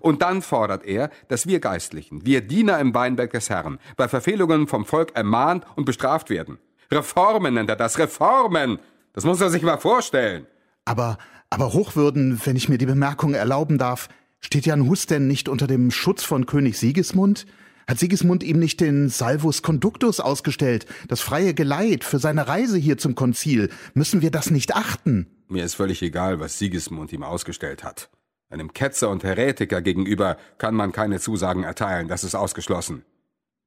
Und 0.00 0.22
dann 0.22 0.42
fordert 0.42 0.84
er, 0.84 1.10
dass 1.28 1.46
wir 1.46 1.60
Geistlichen, 1.60 2.26
wir 2.26 2.40
Diener 2.40 2.80
im 2.80 2.94
Weinberg 2.94 3.30
des 3.32 3.50
Herrn, 3.50 3.78
bei 3.96 4.08
Verfehlungen 4.08 4.66
vom 4.66 4.84
Volk 4.84 5.14
ermahnt 5.14 5.64
und 5.76 5.84
bestraft 5.84 6.28
werden. 6.28 6.58
Reformen 6.90 7.54
nennt 7.54 7.70
er 7.70 7.76
das, 7.76 7.98
Reformen! 7.98 8.80
Das 9.12 9.24
muss 9.24 9.40
er 9.40 9.50
sich 9.50 9.62
mal 9.62 9.78
vorstellen. 9.78 10.46
Aber, 10.84 11.16
aber 11.48 11.72
Hochwürden, 11.72 12.40
wenn 12.44 12.56
ich 12.56 12.68
mir 12.68 12.78
die 12.78 12.86
Bemerkung 12.86 13.34
erlauben 13.34 13.78
darf, 13.78 14.08
steht 14.40 14.66
Jan 14.66 14.86
Hus 14.88 15.06
denn 15.06 15.26
nicht 15.26 15.48
unter 15.48 15.66
dem 15.66 15.90
Schutz 15.90 16.22
von 16.22 16.46
König 16.46 16.76
Sigismund? 16.78 17.46
Hat 17.88 17.98
Sigismund 17.98 18.42
ihm 18.42 18.58
nicht 18.58 18.80
den 18.80 19.08
Salvus 19.08 19.62
Conductus 19.62 20.20
ausgestellt, 20.20 20.86
das 21.08 21.20
freie 21.20 21.54
Geleit 21.54 22.02
für 22.02 22.18
seine 22.18 22.48
Reise 22.48 22.76
hier 22.76 22.98
zum 22.98 23.14
Konzil? 23.14 23.70
Müssen 23.94 24.22
wir 24.22 24.32
das 24.32 24.50
nicht 24.50 24.74
achten? 24.74 25.35
Mir 25.48 25.64
ist 25.64 25.74
völlig 25.74 26.02
egal, 26.02 26.40
was 26.40 26.58
Sigismund 26.58 27.12
ihm 27.12 27.22
ausgestellt 27.22 27.84
hat. 27.84 28.10
Einem 28.48 28.72
Ketzer 28.72 29.10
und 29.10 29.24
Heretiker 29.24 29.82
gegenüber 29.82 30.36
kann 30.58 30.74
man 30.74 30.92
keine 30.92 31.20
Zusagen 31.20 31.62
erteilen, 31.62 32.08
das 32.08 32.24
ist 32.24 32.34
ausgeschlossen. 32.34 33.04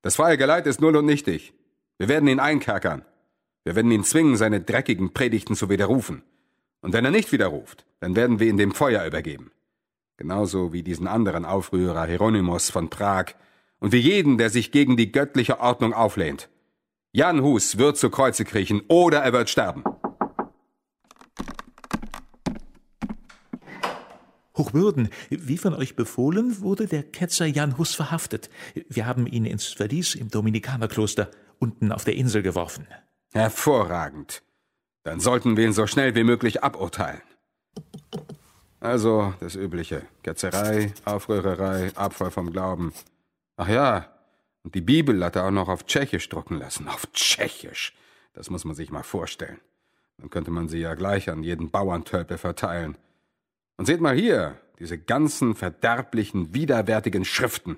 Das 0.01 0.15
freie 0.15 0.37
Geleit 0.37 0.67
ist 0.67 0.81
null 0.81 0.95
und 0.95 1.05
nichtig. 1.05 1.53
Wir 1.97 2.07
werden 2.07 2.29
ihn 2.29 2.39
einkerkern. 2.39 3.03
Wir 3.63 3.75
werden 3.75 3.91
ihn 3.91 4.03
zwingen, 4.03 4.37
seine 4.37 4.61
dreckigen 4.61 5.13
Predigten 5.13 5.55
zu 5.55 5.69
widerrufen. 5.69 6.23
Und 6.81 6.93
wenn 6.93 7.03
er 7.03 7.11
nicht 7.11 7.31
widerruft, 7.31 7.85
dann 7.99 8.15
werden 8.15 8.39
wir 8.39 8.47
ihn 8.47 8.57
dem 8.57 8.71
Feuer 8.71 9.05
übergeben. 9.05 9.51
Genauso 10.15 10.71
wie 10.73 10.83
diesen 10.83 11.07
anderen 11.07 11.45
Aufrührer 11.45 12.05
Hieronymus 12.05 12.69
von 12.69 12.89
Prag 12.89 13.35
und 13.79 13.91
wie 13.91 13.99
jeden, 13.99 14.37
der 14.37 14.49
sich 14.49 14.71
gegen 14.71 14.97
die 14.97 15.11
göttliche 15.11 15.59
Ordnung 15.59 15.93
auflehnt. 15.93 16.49
Jan 17.11 17.41
Hus 17.41 17.77
wird 17.77 17.97
zu 17.97 18.09
Kreuze 18.09 18.45
kriechen 18.45 18.81
oder 18.87 19.19
er 19.19 19.33
wird 19.33 19.49
sterben. 19.49 19.83
Hochwürden, 24.59 25.09
wie 25.29 25.57
von 25.57 25.73
euch 25.73 25.95
befohlen, 25.95 26.61
wurde 26.61 26.85
der 26.85 27.01
Ketzer 27.01 27.47
Jan 27.47 27.79
Hus 27.79 27.95
verhaftet. 27.95 28.51
Wir 28.87 29.07
haben 29.07 29.25
ihn 29.25 29.45
ins 29.45 29.65
Verlies 29.65 30.13
im 30.13 30.29
Dominikanerkloster 30.29 31.31
unten 31.57 31.91
auf 31.91 32.03
der 32.03 32.15
Insel 32.15 32.43
geworfen. 32.43 32.85
Hervorragend. 33.33 34.43
Dann 35.03 35.19
sollten 35.19 35.57
wir 35.57 35.65
ihn 35.65 35.73
so 35.73 35.87
schnell 35.87 36.13
wie 36.13 36.23
möglich 36.23 36.63
aburteilen. 36.63 37.21
Also 38.79 39.33
das 39.39 39.55
Übliche. 39.55 40.03
Ketzerei, 40.23 40.93
Aufrührerei, 41.05 41.91
Abfall 41.95 42.29
vom 42.29 42.51
Glauben. 42.51 42.93
Ach 43.57 43.67
ja, 43.67 44.13
und 44.63 44.75
die 44.75 44.81
Bibel 44.81 45.23
hat 45.23 45.35
er 45.35 45.45
auch 45.45 45.51
noch 45.51 45.69
auf 45.69 45.85
Tschechisch 45.85 46.29
drucken 46.29 46.59
lassen. 46.59 46.87
Auf 46.87 47.11
Tschechisch. 47.13 47.93
Das 48.33 48.49
muss 48.49 48.65
man 48.65 48.75
sich 48.75 48.91
mal 48.91 49.03
vorstellen. 49.03 49.59
Dann 50.17 50.29
könnte 50.29 50.51
man 50.51 50.67
sie 50.67 50.79
ja 50.79 50.95
gleich 50.95 51.29
an 51.29 51.43
jeden 51.43 51.71
Bauerntölpel 51.71 52.37
verteilen. 52.37 52.97
Und 53.79 53.85
seht 53.85 54.01
mal 54.01 54.13
hier, 54.13 54.59
diese 54.79 54.97
ganzen 54.97 55.55
verderblichen, 55.55 56.53
widerwärtigen 56.53 57.23
Schriften. 57.23 57.77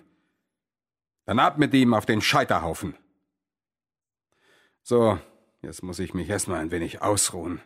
Dann 1.26 1.38
ab 1.38 1.60
mit 1.60 1.76
ihm 1.76 1.94
auf 1.94 2.08
den 2.08 2.22
Scheiterhaufen. 2.22 2.98
So, 4.82 5.20
jetzt 5.62 5.84
muss 5.84 6.00
ich 6.00 6.16
mich 6.16 6.28
erstmal 6.28 6.60
ein 6.60 6.72
wenig 6.72 7.04
ausruhen. 7.04 7.62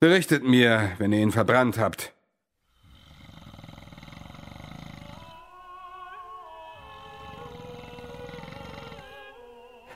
Berichtet 0.00 0.42
mir, 0.42 0.90
wenn 0.98 1.12
ihr 1.12 1.20
ihn 1.20 1.30
verbrannt 1.30 1.78
habt. 1.78 2.12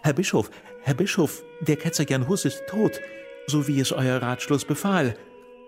Herr 0.02 0.12
Bischof, 0.12 0.48
Herr 0.83 0.94
Bischof, 0.94 1.42
der 1.61 1.74
Ketzer 1.74 2.09
Jan 2.09 2.28
Hus 2.28 2.44
ist 2.44 2.62
tot, 2.68 3.00
so 3.48 3.66
wie 3.66 3.81
es 3.81 3.90
euer 3.90 4.22
Ratschluss 4.22 4.64
befahl 4.64 5.16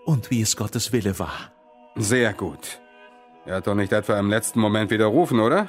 und 0.05 0.31
wie 0.31 0.41
es 0.41 0.57
Gottes 0.57 0.93
Wille 0.93 1.19
war. 1.19 1.54
Sehr 1.97 2.33
gut. 2.33 2.81
Er 3.47 3.57
hat 3.57 3.67
doch 3.67 3.75
nicht 3.75 3.93
etwa 3.93 4.19
im 4.19 4.31
letzten 4.31 4.61
Moment 4.61 4.91
widerrufen, 4.91 5.39
oder? 5.39 5.69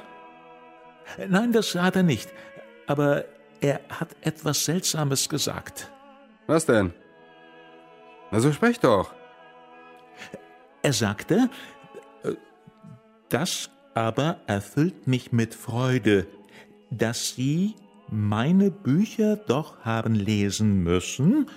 Nein, 1.28 1.52
das 1.52 1.74
hat 1.74 1.96
er 1.96 2.02
nicht. 2.02 2.28
Aber 2.86 3.24
er 3.60 3.80
hat 3.88 4.08
etwas 4.22 4.64
Seltsames 4.64 5.28
gesagt. 5.28 5.90
Was 6.46 6.66
denn? 6.66 6.92
Na, 8.30 8.40
so 8.40 8.52
sprech 8.52 8.80
doch. 8.80 9.12
Er 10.82 10.92
sagte, 10.92 11.48
äh, 12.22 12.32
das 13.28 13.70
aber 13.94 14.38
erfüllt 14.46 15.06
mich 15.06 15.32
mit 15.32 15.54
Freude, 15.54 16.26
dass 16.90 17.30
Sie 17.30 17.74
meine 18.08 18.70
Bücher 18.70 19.36
doch 19.36 19.84
haben 19.84 20.14
lesen 20.14 20.82
müssen, 20.82 21.48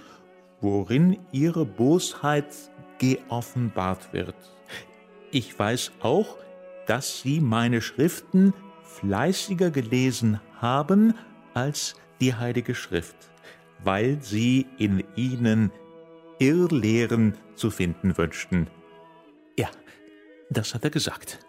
worin 0.62 1.20
Ihre 1.32 1.66
Bosheit 1.66 2.48
geoffenbart 2.98 4.14
wird. 4.14 4.36
Ich 5.32 5.58
weiß 5.58 5.92
auch, 6.02 6.38
dass 6.88 7.22
Sie 7.22 7.40
meine 7.40 7.82
Schriften 7.82 8.54
fleißiger 8.84 9.70
gelesen 9.70 10.40
haben 10.60 11.14
als 11.54 11.96
die 12.20 12.34
Heilige 12.34 12.74
Schrift, 12.74 13.16
weil 13.84 14.18
Sie 14.22 14.66
in 14.78 15.04
ihnen 15.16 15.72
Irrlehren 16.40 17.38
zu 17.56 17.70
finden 17.70 18.18
wünschten. 18.18 18.68
Ja, 19.58 19.70
das 20.50 20.74
hat 20.74 20.84
er 20.84 20.90
gesagt. 20.90 21.40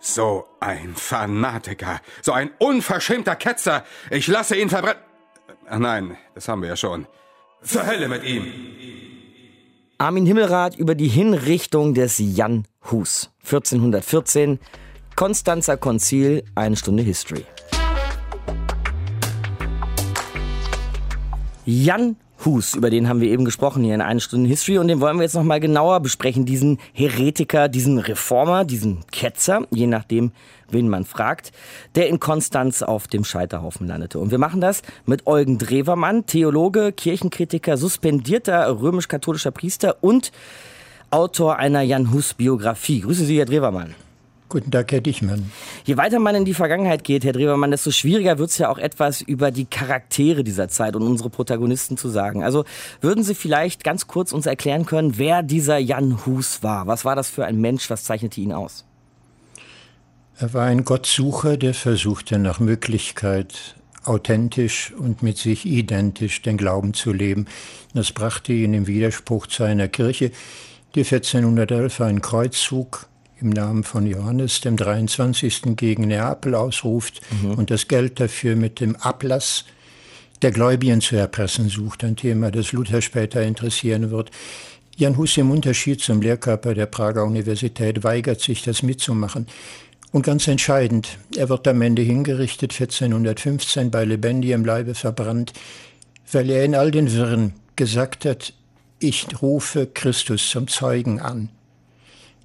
So 0.00 0.46
ein 0.60 0.94
Fanatiker, 0.94 2.00
so 2.22 2.32
ein 2.32 2.50
unverschämter 2.58 3.36
Ketzer. 3.36 3.84
Ich 4.10 4.26
lasse 4.26 4.56
ihn 4.56 4.68
verbrennen. 4.68 5.02
Ach 5.68 5.78
nein, 5.78 6.16
das 6.34 6.48
haben 6.48 6.62
wir 6.62 6.70
ja 6.70 6.76
schon. 6.76 7.06
Zur 7.62 7.86
Hölle 7.86 8.08
mit 8.08 8.24
ihm. 8.24 8.46
Armin 9.98 10.26
Himmelrath 10.26 10.76
über 10.76 10.94
die 10.94 11.08
Hinrichtung 11.08 11.92
des 11.92 12.18
Jan 12.18 12.64
Hus. 12.90 13.30
1414, 13.44 14.58
Konstanzer 15.16 15.76
Konzil, 15.76 16.44
eine 16.54 16.76
Stunde 16.76 17.02
History. 17.02 17.44
Jan 21.64 22.16
Hus, 22.44 22.74
über 22.74 22.88
den 22.88 23.08
haben 23.08 23.20
wir 23.20 23.28
eben 23.30 23.44
gesprochen 23.44 23.82
hier 23.82 23.94
in 23.94 24.00
einer 24.00 24.20
Stunde 24.20 24.48
History 24.48 24.78
und 24.78 24.86
den 24.86 25.00
wollen 25.00 25.16
wir 25.16 25.24
jetzt 25.24 25.34
nochmal 25.34 25.58
genauer 25.58 26.00
besprechen. 26.00 26.46
Diesen 26.46 26.78
Heretiker, 26.92 27.68
diesen 27.68 27.98
Reformer, 27.98 28.64
diesen 28.64 29.04
Ketzer, 29.10 29.66
je 29.70 29.88
nachdem, 29.88 30.30
wen 30.70 30.88
man 30.88 31.04
fragt, 31.04 31.50
der 31.96 32.08
in 32.08 32.20
Konstanz 32.20 32.82
auf 32.82 33.08
dem 33.08 33.24
Scheiterhaufen 33.24 33.88
landete. 33.88 34.20
Und 34.20 34.30
wir 34.30 34.38
machen 34.38 34.60
das 34.60 34.82
mit 35.04 35.26
Eugen 35.26 35.58
Drewermann, 35.58 36.26
Theologe, 36.26 36.92
Kirchenkritiker, 36.92 37.76
suspendierter 37.76 38.80
römisch-katholischer 38.80 39.50
Priester 39.50 39.96
und 40.00 40.30
Autor 41.10 41.56
einer 41.56 41.80
Jan 41.80 42.12
Hus 42.12 42.34
Biografie. 42.34 43.00
Grüße 43.00 43.24
Sie, 43.24 43.38
Herr 43.38 43.46
Drewermann. 43.46 43.94
Guten 44.50 44.70
Tag, 44.70 44.92
Herr 44.92 45.00
Dichmann. 45.00 45.50
Je 45.84 45.96
weiter 45.96 46.18
man 46.18 46.34
in 46.34 46.44
die 46.44 46.52
Vergangenheit 46.52 47.02
geht, 47.02 47.24
Herr 47.24 47.32
Drewermann, 47.32 47.70
desto 47.70 47.90
schwieriger 47.90 48.38
wird 48.38 48.50
es 48.50 48.58
ja 48.58 48.68
auch 48.68 48.76
etwas 48.76 49.22
über 49.22 49.50
die 49.50 49.64
Charaktere 49.64 50.44
dieser 50.44 50.68
Zeit 50.68 50.96
und 50.96 51.02
unsere 51.02 51.30
Protagonisten 51.30 51.96
zu 51.96 52.10
sagen. 52.10 52.42
Also 52.42 52.64
würden 53.00 53.24
Sie 53.24 53.34
vielleicht 53.34 53.84
ganz 53.84 54.06
kurz 54.06 54.32
uns 54.32 54.44
erklären 54.44 54.84
können, 54.84 55.16
wer 55.16 55.42
dieser 55.42 55.78
Jan 55.78 56.26
Hus 56.26 56.62
war? 56.62 56.86
Was 56.86 57.06
war 57.06 57.16
das 57.16 57.30
für 57.30 57.46
ein 57.46 57.58
Mensch? 57.58 57.88
Was 57.88 58.04
zeichnete 58.04 58.40
ihn 58.42 58.52
aus? 58.52 58.84
Er 60.38 60.52
war 60.52 60.66
ein 60.66 60.84
Gottsucher, 60.84 61.56
der 61.56 61.72
versuchte 61.72 62.38
nach 62.38 62.60
Möglichkeit 62.60 63.76
authentisch 64.04 64.92
und 64.92 65.22
mit 65.22 65.38
sich 65.38 65.66
identisch 65.66 66.42
den 66.42 66.56
Glauben 66.56 66.94
zu 66.94 67.12
leben. 67.12 67.46
Das 67.94 68.12
brachte 68.12 68.52
ihn 68.52 68.74
im 68.74 68.86
Widerspruch 68.86 69.46
zu 69.46 69.64
einer 69.64 69.88
Kirche, 69.88 70.32
die 70.94 71.00
1411 71.00 72.00
einen 72.00 72.22
Kreuzzug 72.22 73.06
im 73.40 73.50
Namen 73.50 73.84
von 73.84 74.06
Johannes 74.06 74.60
dem 74.60 74.76
23. 74.76 75.76
gegen 75.76 76.08
Neapel 76.08 76.54
ausruft 76.54 77.20
mhm. 77.42 77.52
und 77.52 77.70
das 77.70 77.88
Geld 77.88 78.20
dafür 78.20 78.56
mit 78.56 78.80
dem 78.80 78.96
Ablass 78.96 79.64
der 80.42 80.50
Gläubigen 80.52 81.00
zu 81.00 81.16
erpressen 81.16 81.68
sucht, 81.68 82.04
ein 82.04 82.16
Thema, 82.16 82.50
das 82.50 82.72
Luther 82.72 83.02
später 83.02 83.42
interessieren 83.42 84.10
wird. 84.10 84.30
Jan 84.96 85.16
Hus 85.16 85.36
im 85.36 85.50
Unterschied 85.50 86.00
zum 86.00 86.20
Lehrkörper 86.20 86.74
der 86.74 86.86
Prager 86.86 87.24
Universität 87.24 88.02
weigert 88.04 88.40
sich, 88.40 88.62
das 88.62 88.82
mitzumachen. 88.82 89.46
Und 90.10 90.22
ganz 90.22 90.48
entscheidend, 90.48 91.18
er 91.36 91.48
wird 91.48 91.68
am 91.68 91.82
Ende 91.82 92.02
hingerichtet, 92.02 92.72
1415 92.72 93.90
bei 93.90 94.04
lebendigem 94.04 94.64
Leibe 94.64 94.94
verbrannt, 94.94 95.52
weil 96.32 96.50
er 96.50 96.64
in 96.64 96.74
all 96.74 96.90
den 96.90 97.12
Wirren 97.12 97.52
gesagt 97.76 98.24
hat, 98.24 98.54
ich 99.00 99.26
rufe 99.40 99.86
Christus 99.86 100.50
zum 100.50 100.68
Zeugen 100.68 101.20
an. 101.20 101.50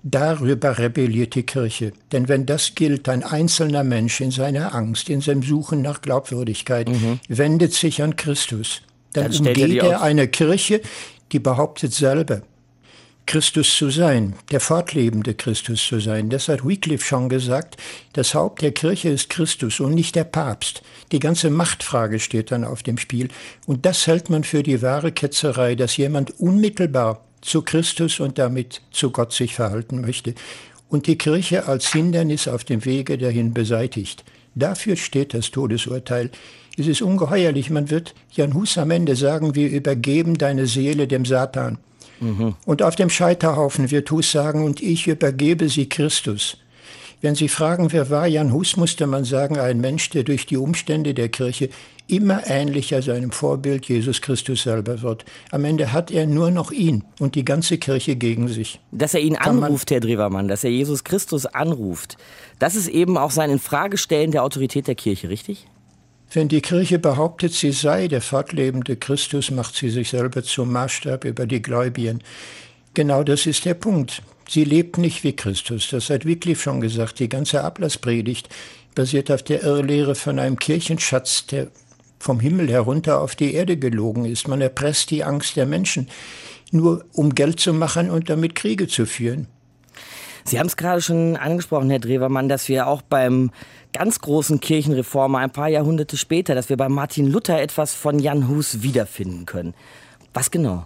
Darüber 0.04 0.78
rebelliert 0.78 1.36
die 1.36 1.44
Kirche. 1.44 1.94
Denn 2.12 2.28
wenn 2.28 2.46
das 2.46 2.76
gilt, 2.76 3.08
ein 3.08 3.24
einzelner 3.24 3.86
Mensch 3.86 4.20
in 4.20 4.32
seiner 4.32 4.76
Angst, 4.76 5.10
in 5.10 5.22
seinem 5.22 5.44
Suchen 5.44 5.82
nach 5.82 6.02
Glaubwürdigkeit, 6.02 6.90
mhm. 6.90 7.20
wendet 7.30 7.74
sich 7.74 8.02
an 8.04 8.18
Christus, 8.18 8.82
dann, 9.14 9.32
dann 9.32 9.48
umgeht 9.48 9.82
er, 9.82 9.92
er 9.92 10.02
eine 10.02 10.28
Kirche, 10.28 10.82
die 11.32 11.40
behauptet 11.40 11.94
selber, 11.94 12.42
Christus 13.26 13.76
zu 13.76 13.90
sein, 13.90 14.34
der 14.52 14.60
fortlebende 14.60 15.34
Christus 15.34 15.86
zu 15.86 16.00
sein. 16.00 16.30
Das 16.30 16.48
hat 16.50 16.66
Wycliffe 16.66 17.06
schon 17.06 17.30
gesagt. 17.30 17.78
Das 18.14 18.36
Haupt 18.36 18.62
der 18.62 18.72
Kirche 18.72 19.10
ist 19.10 19.30
Christus 19.30 19.80
und 19.80 19.94
nicht 19.94 20.16
der 20.16 20.26
Papst. 20.26 20.82
Die 21.12 21.20
ganze 21.20 21.50
Machtfrage 21.50 22.20
steht 22.20 22.52
dann 22.52 22.64
auf 22.64 22.84
dem 22.84 22.98
Spiel. 22.98 23.30
Und 23.66 23.86
das 23.86 24.08
hält 24.08 24.30
man 24.30 24.44
für 24.44 24.64
die 24.64 24.82
wahre 24.82 25.12
Ketzerei, 25.12 25.76
dass 25.76 25.98
jemand 25.98 26.40
unmittelbar 26.40 27.24
zu 27.42 27.62
Christus 27.62 28.20
und 28.20 28.38
damit 28.38 28.82
zu 28.92 29.12
Gott 29.12 29.34
sich 29.34 29.56
verhalten 29.56 30.02
möchte 30.02 30.36
und 30.94 31.08
die 31.08 31.18
Kirche 31.18 31.68
als 31.68 31.92
Hindernis 31.92 32.48
auf 32.48 32.64
dem 32.64 32.86
Wege 32.86 33.18
dahin 33.18 33.54
beseitigt. 33.54 34.24
Dafür 34.54 34.96
steht 34.96 35.34
das 35.34 35.50
Todesurteil. 35.50 36.30
Es 36.78 36.86
ist 36.86 37.02
ungeheuerlich. 37.02 37.72
Man 37.72 37.90
wird 37.90 38.14
Jan 38.32 38.54
Hus 38.54 38.78
am 38.78 38.92
Ende 38.92 39.16
sagen, 39.16 39.56
wir 39.56 39.70
übergeben 39.70 40.38
deine 40.38 40.68
Seele 40.68 41.08
dem 41.08 41.26
Satan. 41.26 41.80
Mhm. 42.24 42.56
Und 42.66 42.82
auf 42.82 42.96
dem 42.96 43.10
Scheiterhaufen 43.10 43.92
wird 43.92 44.10
Hus 44.12 44.32
sagen, 44.32 44.64
und 44.64 44.82
ich 44.82 45.08
übergebe 45.08 45.70
sie 45.70 45.90
Christus. 45.90 46.58
Wenn 47.22 47.36
Sie 47.36 47.48
fragen, 47.48 47.94
wer 47.94 48.10
war 48.10 48.28
Jan 48.28 48.52
Hus, 48.52 48.76
musste 48.76 49.08
man 49.08 49.24
sagen, 49.24 49.58
ein 49.58 49.80
Mensch, 49.80 50.10
der 50.10 50.24
durch 50.24 50.46
die 50.46 50.58
Umstände 50.58 51.14
der 51.14 51.30
Kirche 51.30 51.70
immer 52.08 52.46
ähnlicher 52.48 53.02
seinem 53.02 53.32
Vorbild 53.32 53.86
Jesus 53.86 54.22
Christus 54.22 54.64
selber 54.64 55.02
wird. 55.02 55.24
Am 55.50 55.64
Ende 55.64 55.94
hat 55.94 56.12
er 56.12 56.28
nur 56.28 56.52
noch 56.52 56.72
ihn 56.72 57.06
und 57.20 57.36
die 57.36 57.46
ganze 57.46 57.78
Kirche 57.78 58.18
gegen 58.18 58.50
sich. 58.50 58.82
Dass 58.92 59.14
er 59.14 59.22
ihn 59.22 59.36
Kann 59.36 59.64
anruft, 59.64 59.90
Herr 59.92 60.02
Drewermann, 60.02 60.50
dass 60.50 60.66
er 60.66 60.72
Jesus 60.72 61.06
Christus 61.06 61.46
anruft, 61.46 62.18
das 62.60 62.76
ist 62.76 62.90
eben 62.90 63.18
auch 63.18 63.32
sein 63.32 63.50
Infragestellen 63.50 64.32
der 64.32 64.44
Autorität 64.44 64.88
der 64.88 64.96
Kirche, 64.96 65.30
richtig? 65.30 65.66
Wenn 66.34 66.48
die 66.48 66.62
Kirche 66.62 66.98
behauptet, 66.98 67.54
sie 67.54 67.72
sei 67.72 68.08
der 68.08 68.22
fortlebende 68.22 68.96
Christus, 68.96 69.52
macht 69.52 69.76
sie 69.76 69.92
sich 69.92 70.10
selber 70.10 70.42
zum 70.42 70.72
Maßstab 70.72 71.26
über 71.26 71.46
die 71.46 71.62
Gläubigen. 71.62 72.24
Genau 72.96 73.24
das 73.24 73.46
ist 73.46 73.66
der 73.66 73.76
Punkt. 73.76 74.24
Sie 74.50 74.64
lebt 74.64 74.98
nicht 74.98 75.24
wie 75.24 75.36
Christus. 75.36 75.90
Das 75.92 76.10
hat 76.10 76.26
Wycliffe 76.26 76.64
schon 76.64 76.82
gesagt. 76.82 77.20
Die 77.20 77.30
ganze 77.30 77.64
Ablasspredigt 77.64 78.50
basiert 78.96 79.30
auf 79.30 79.44
der 79.44 79.62
Irrlehre 79.62 80.16
von 80.16 80.40
einem 80.40 80.58
Kirchenschatz, 80.58 81.46
der 81.46 81.68
vom 82.18 82.40
Himmel 82.40 82.68
herunter 82.68 83.22
auf 83.22 83.36
die 83.36 83.54
Erde 83.54 83.78
gelogen 83.78 84.26
ist. 84.26 84.48
Man 84.48 84.62
erpresst 84.62 85.12
die 85.12 85.24
Angst 85.24 85.56
der 85.56 85.68
Menschen, 85.68 86.10
nur 86.72 87.06
um 87.14 87.36
Geld 87.36 87.60
zu 87.60 87.74
machen 87.74 88.10
und 88.10 88.32
damit 88.32 88.56
Kriege 88.56 88.88
zu 88.88 89.06
führen. 89.06 89.48
Sie 90.46 90.60
haben 90.60 90.68
es 90.68 90.76
gerade 90.76 91.02
schon 91.02 91.38
angesprochen, 91.38 91.90
Herr 91.90 92.00
Drewermann, 92.00 92.50
dass 92.50 92.68
wir 92.68 92.88
auch 92.88 93.02
beim 93.02 93.52
ganz 93.94 94.20
großen 94.20 94.60
Kirchenreformer 94.60 95.40
ein 95.40 95.52
paar 95.52 95.70
Jahrhunderte 95.70 96.18
später, 96.18 96.56
dass 96.56 96.70
wir 96.70 96.78
bei 96.78 96.90
Martin 96.90 97.32
Luther 97.32 97.62
etwas 97.62 97.94
von 97.94 98.20
Jan 98.20 98.48
Hus 98.48 98.82
wiederfinden 98.82 99.46
können. 99.46 99.74
Was 100.34 100.52
genau? 100.52 100.86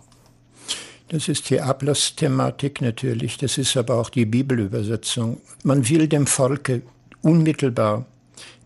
Das 1.09 1.29
ist 1.29 1.49
die 1.49 1.61
Ablassthematik 1.61 2.81
natürlich, 2.81 3.37
das 3.37 3.57
ist 3.57 3.77
aber 3.77 3.95
auch 3.95 4.09
die 4.09 4.25
Bibelübersetzung. 4.25 5.39
Man 5.63 5.87
will 5.87 6.07
dem 6.07 6.27
Volke 6.27 6.81
unmittelbar 7.21 8.05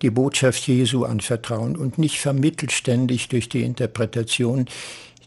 die 0.02 0.10
Botschaft 0.10 0.68
Jesu 0.68 1.06
anvertrauen 1.06 1.78
und 1.78 2.00
nicht 2.00 2.20
vermittelt 2.20 2.72
ständig 2.72 3.30
durch 3.30 3.48
die 3.48 3.62
Interpretation, 3.62 4.66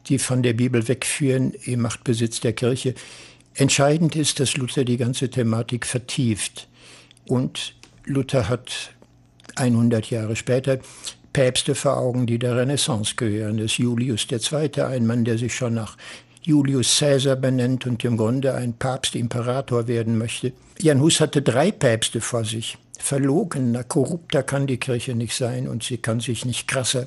die 0.09 0.19
von 0.19 0.43
der 0.43 0.55
Bibel 0.55 0.87
wegführen 0.89 1.55
im 1.65 1.83
Machtbesitz 1.83 2.41
der 2.41 2.53
Kirche. 2.53 2.95
Entscheidend 3.55 4.17
ist, 4.17 4.41
dass 4.41 4.57
Luther 4.57 4.85
die 4.85 4.97
ganze 4.97 5.31
Thematik 5.31 5.87
vertieft. 5.87 6.69
Und 7.27 7.75
Luther 8.05 8.49
hat 8.49 8.91
100 9.57 10.11
Jahre 10.11 10.37
später 10.37 10.79
Päpste 11.33 11.75
vor 11.75 11.97
Augen, 11.97 12.27
die 12.27 12.39
der 12.39 12.57
Renaissance 12.57 13.15
gehören. 13.17 13.57
Das 13.57 13.67
ist 13.67 13.79
Julius 13.79 14.27
II., 14.31 14.83
ein 14.83 15.07
Mann, 15.07 15.25
der 15.25 15.39
sich 15.39 15.55
schon 15.55 15.75
nach 15.75 15.97
Julius 16.43 16.99
Caesar 16.99 17.37
benennt 17.37 17.87
und 17.87 18.05
im 18.05 18.17
Grunde 18.17 18.55
ein 18.55 18.75
Papst, 18.75 19.15
Imperator 19.15 19.89
werden 19.89 20.19
möchte. 20.19 20.53
Jan 20.81 21.01
Hus 21.01 21.21
hatte 21.21 21.41
drei 21.41 21.71
Päpste 21.71 22.21
vor 22.21 22.45
sich 22.45 22.77
verlogener, 22.99 23.85
korrupter 23.85 24.43
kann 24.43 24.67
die 24.67 24.77
Kirche 24.77 25.15
nicht 25.15 25.35
sein 25.35 25.69
und 25.69 25.83
sie 25.83 25.99
kann 25.99 26.21
sich 26.21 26.45
nicht 26.45 26.69
krasser 26.69 27.07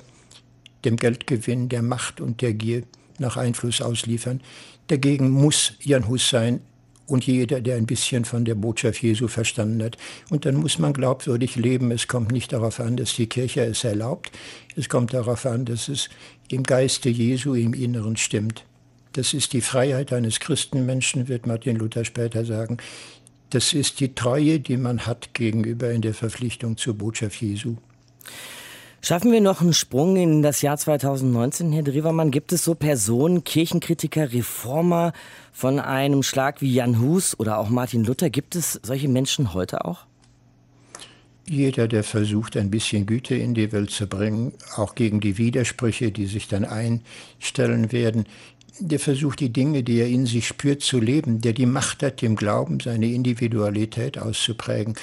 dem 0.85 0.97
Geldgewinn, 0.97 1.69
der 1.69 1.81
Macht 1.81 2.21
und 2.21 2.41
der 2.41 2.53
Gier 2.53 2.83
nach 3.19 3.37
Einfluss 3.37 3.81
ausliefern. 3.81 4.41
Dagegen 4.87 5.29
muss 5.29 5.73
Jan 5.81 6.07
Hus 6.07 6.29
sein 6.29 6.61
und 7.07 7.25
jeder, 7.25 7.61
der 7.61 7.77
ein 7.77 7.85
bisschen 7.85 8.25
von 8.25 8.45
der 8.45 8.55
Botschaft 8.55 9.01
Jesu 9.01 9.27
verstanden 9.27 9.81
hat. 9.83 9.97
Und 10.29 10.45
dann 10.45 10.55
muss 10.55 10.77
man 10.77 10.93
glaubwürdig 10.93 11.55
leben. 11.55 11.91
Es 11.91 12.07
kommt 12.07 12.31
nicht 12.31 12.53
darauf 12.53 12.79
an, 12.79 12.97
dass 12.97 13.15
die 13.15 13.27
Kirche 13.27 13.61
es 13.61 13.83
erlaubt. 13.83 14.31
Es 14.75 14.89
kommt 14.89 15.13
darauf 15.13 15.45
an, 15.45 15.65
dass 15.65 15.87
es 15.87 16.09
im 16.49 16.63
Geiste 16.63 17.09
Jesu 17.09 17.53
im 17.53 17.73
Inneren 17.73 18.17
stimmt. 18.17 18.65
Das 19.13 19.33
ist 19.33 19.53
die 19.53 19.61
Freiheit 19.61 20.13
eines 20.13 20.39
Christenmenschen, 20.39 21.27
wird 21.27 21.47
Martin 21.47 21.77
Luther 21.77 22.05
später 22.05 22.45
sagen. 22.45 22.77
Das 23.49 23.73
ist 23.73 24.01
die 24.01 24.13
Treue, 24.13 24.59
die 24.59 24.77
man 24.77 25.05
hat 25.05 25.33
gegenüber 25.33 25.89
in 25.91 26.01
der 26.01 26.13
Verpflichtung 26.13 26.77
zur 26.77 26.95
Botschaft 26.95 27.41
Jesu. 27.41 27.77
Schaffen 29.01 29.31
wir 29.31 29.41
noch 29.41 29.61
einen 29.61 29.73
Sprung 29.73 30.17
in 30.17 30.41
das 30.41 30.61
Jahr 30.61 30.75
2019, 30.75 31.71
Herr 31.71 31.83
Drewermann? 31.83 32.31
Gibt 32.31 32.51
es 32.51 32.63
so 32.63 32.75
Personen, 32.75 33.43
Kirchenkritiker, 33.43 34.33
Reformer 34.33 35.13
von 35.53 35.79
einem 35.79 36.23
Schlag 36.23 36.61
wie 36.61 36.73
Jan 36.73 36.99
Hus 36.99 37.39
oder 37.39 37.59
auch 37.59 37.69
Martin 37.69 38.03
Luther? 38.03 38.29
Gibt 38.29 38.55
es 38.55 38.79
solche 38.83 39.07
Menschen 39.07 39.53
heute 39.53 39.85
auch? 39.85 40.05
Jeder, 41.47 41.87
der 41.87 42.03
versucht, 42.03 42.57
ein 42.57 42.69
bisschen 42.69 43.05
Güte 43.05 43.35
in 43.35 43.53
die 43.53 43.71
Welt 43.71 43.91
zu 43.91 44.07
bringen, 44.07 44.51
auch 44.75 44.95
gegen 44.95 45.21
die 45.21 45.37
Widersprüche, 45.37 46.11
die 46.11 46.25
sich 46.25 46.49
dann 46.49 46.65
einstellen 46.65 47.93
werden, 47.93 48.25
der 48.79 48.99
versucht, 48.99 49.39
die 49.39 49.53
Dinge, 49.53 49.83
die 49.83 49.99
er 49.99 50.07
in 50.07 50.25
sich 50.25 50.47
spürt, 50.47 50.81
zu 50.81 50.99
leben, 50.99 51.39
der 51.39 51.53
die 51.53 51.65
Macht 51.65 52.03
hat, 52.03 52.21
dem 52.21 52.35
Glauben 52.35 52.79
seine 52.79 53.07
Individualität 53.07 54.17
auszuprägen. 54.17 54.95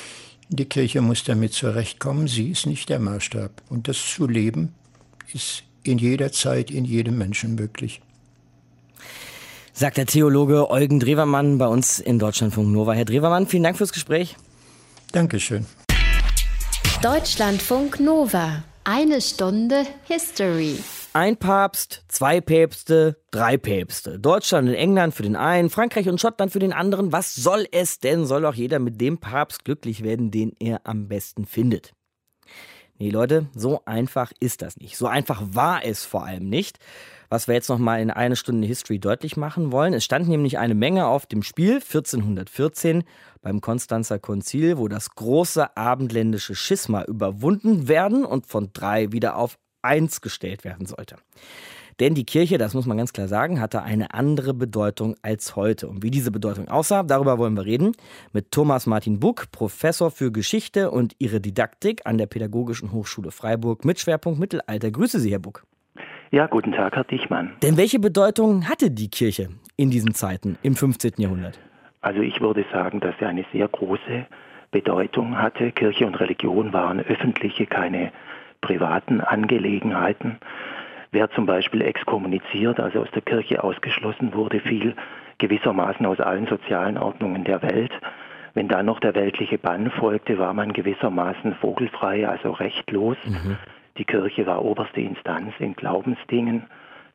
Die 0.49 0.67
Kirche 0.67 1.01
muss 1.01 1.25
damit 1.25 1.53
zurechtkommen, 1.53 2.29
sie 2.29 2.51
ist 2.51 2.67
nicht 2.67 2.89
der 2.89 2.99
Maßstab. 2.99 3.63
Und 3.69 3.89
das 3.89 3.99
zu 3.99 4.27
leben 4.27 4.75
ist 5.33 5.65
in 5.83 5.99
jeder 5.99 6.33
Zeit, 6.33 6.71
in 6.71 6.85
jedem 6.85 7.19
Menschen 7.19 7.55
möglich. 7.55 8.01
Sagt 9.73 9.97
der 9.97 10.07
Theologe 10.07 10.71
Eugen 10.71 11.01
Drewermann 11.01 11.59
bei 11.59 11.67
uns 11.67 11.99
in 11.99 12.19
Deutschlandfunk 12.19 12.69
Nova. 12.69 12.93
Herr 12.93 13.05
Drewermann, 13.05 13.47
vielen 13.47 13.65
Dank 13.65 13.77
fürs 13.77 13.93
Gespräch. 13.93 14.37
Dankeschön. 15.13 15.67
Deutschlandfunk 17.03 18.01
Nova. 18.01 18.63
Eine 18.85 19.21
Stunde 19.21 19.85
History. 20.05 20.77
Ein 21.17 21.37
Papst, 21.37 22.05
zwei 22.09 22.41
Päpste, 22.41 23.23
drei 23.31 23.57
Päpste. 23.57 24.19
Deutschland 24.19 24.69
und 24.69 24.75
England 24.75 25.15
für 25.15 25.23
den 25.23 25.37
einen, 25.37 25.71
Frankreich 25.71 26.09
und 26.09 26.21
Schottland 26.21 26.51
für 26.51 26.59
den 26.59 26.73
anderen. 26.73 27.13
Was 27.13 27.37
soll 27.37 27.69
es 27.71 28.01
denn? 28.01 28.27
Soll 28.27 28.45
auch 28.45 28.55
jeder 28.55 28.81
mit 28.81 29.01
dem 29.01 29.19
Papst 29.19 29.65
glücklich 29.65 30.03
werden, 30.03 30.33
den 30.33 30.57
er 30.59 30.81
am 30.83 31.07
besten 31.07 31.47
findet. 31.47 31.93
Nee, 32.99 33.11
Leute, 33.11 33.47
so 33.55 33.83
einfach 33.85 34.33
ist 34.41 34.61
das 34.61 34.77
nicht. 34.77 34.97
So 34.97 35.07
einfach 35.07 35.41
war 35.53 35.85
es 35.85 36.05
vor 36.05 36.25
allem 36.25 36.49
nicht. 36.49 36.81
Was 37.29 37.47
wir 37.47 37.55
jetzt 37.55 37.69
noch 37.69 37.79
mal 37.79 38.01
in 38.03 38.11
eine 38.11 38.35
Stunde 38.35 38.67
History 38.67 38.99
deutlich 38.99 39.37
machen 39.37 39.71
wollen. 39.71 39.95
Es 39.95 40.05
stand 40.05 40.27
nämlich 40.27 40.59
eine 40.59 40.75
Menge 40.75 41.07
auf 41.07 41.27
dem 41.27 41.45
Spiel 41.45 41.75
1414 41.75 43.05
beim 43.41 43.61
Konstanzer 43.61 44.19
Konzil, 44.19 44.79
wo 44.79 44.89
das 44.89 45.11
große 45.11 45.77
abendländische 45.77 46.57
Schisma 46.57 47.05
überwunden 47.05 47.87
werden 47.87 48.25
und 48.25 48.49
von 48.49 48.71
drei 48.73 49.13
wieder 49.13 49.37
auf 49.37 49.59
1 49.85 50.21
gestellt 50.21 50.65
werden 50.65 50.87
sollte. 50.87 51.17
Denn 52.01 52.15
die 52.15 52.25
Kirche, 52.25 52.59
das 52.59 52.75
muss 52.75 52.87
man 52.87 52.97
ganz 52.97 53.13
klar 53.13 53.29
sagen, 53.29 53.61
hatte 53.61 53.83
eine 53.83 54.15
andere 54.15 54.53
Bedeutung 54.53 55.15
als 55.23 55.55
heute. 55.55 55.87
Und 55.89 56.03
wie 56.03 56.11
diese 56.11 56.33
Bedeutung 56.33 56.69
aussah, 56.69 57.05
darüber 57.05 57.39
wollen 57.39 57.55
wir 57.55 57.65
reden 57.65 57.93
mit 58.33 58.51
Thomas 58.51 58.87
Martin 58.87 59.21
Buck, 59.21 59.53
Professor 59.53 60.11
für 60.11 60.33
Geschichte 60.33 60.91
und 60.91 61.15
ihre 61.19 61.41
Didaktik 61.41 62.01
an 62.05 62.19
der 62.19 62.27
Pädagogischen 62.27 62.91
Hochschule 62.91 63.31
Freiburg 63.31 63.85
mit 63.85 64.01
Schwerpunkt 64.01 64.41
Mittelalter. 64.41 64.91
Grüße 64.91 65.21
Sie, 65.21 65.31
Herr 65.31 65.39
Buck. 65.39 65.65
Ja, 66.33 66.47
guten 66.49 66.73
Tag, 66.73 66.97
Herr 66.97 67.05
Dichmann. 67.05 67.53
Denn 67.63 67.77
welche 67.77 68.01
Bedeutung 68.01 68.69
hatte 68.69 68.91
die 68.91 69.09
Kirche 69.09 69.51
in 69.77 69.91
diesen 69.91 70.15
Zeiten 70.15 70.59
im 70.63 70.75
15. 70.75 71.13
Jahrhundert? 71.19 71.61
Also 72.01 72.21
ich 72.23 72.41
würde 72.41 72.65
sagen, 72.73 72.99
dass 72.99 73.15
sie 73.21 73.25
eine 73.25 73.45
sehr 73.53 73.69
große 73.69 74.27
Bedeutung 74.73 75.39
hatte. 75.39 75.71
Kirche 75.71 76.07
und 76.07 76.19
Religion 76.19 76.73
waren 76.73 76.99
öffentliche, 76.99 77.67
keine 77.67 78.11
privaten 78.65 79.21
Angelegenheiten. 79.21 80.39
Wer 81.13 81.31
zum 81.33 81.45
Beispiel 81.45 81.83
exkommuniziert, 81.83 82.81
also 82.81 83.03
aus 83.03 83.11
der 83.15 83.23
Kirche 83.23 83.63
ausgeschlossen 83.63 84.33
wurde, 84.33 84.59
fiel 84.61 84.97
gewissermaßen 85.39 86.07
aus 86.07 86.19
allen 86.19 86.47
sozialen 86.47 86.97
Ordnungen 86.97 87.45
der 87.45 87.63
Welt. 87.63 87.93
Wenn 88.55 88.69
dann 88.69 88.87
noch 88.87 89.01
der 89.01 89.15
weltliche 89.15 89.59
Bann 89.59 89.91
folgte, 89.91 90.39
war 90.39 90.55
man 90.55 90.73
gewissermaßen 90.73 91.57
vogelfrei, 91.57 92.27
also 92.27 92.53
rechtlos. 92.53 93.19
Mhm. 93.27 93.59
Die 93.99 94.07
Kirche 94.07 94.47
war 94.47 94.65
oberste 94.65 95.03
Instanz 95.03 95.53
in 95.59 95.75
Glaubensdingen, 95.75 96.65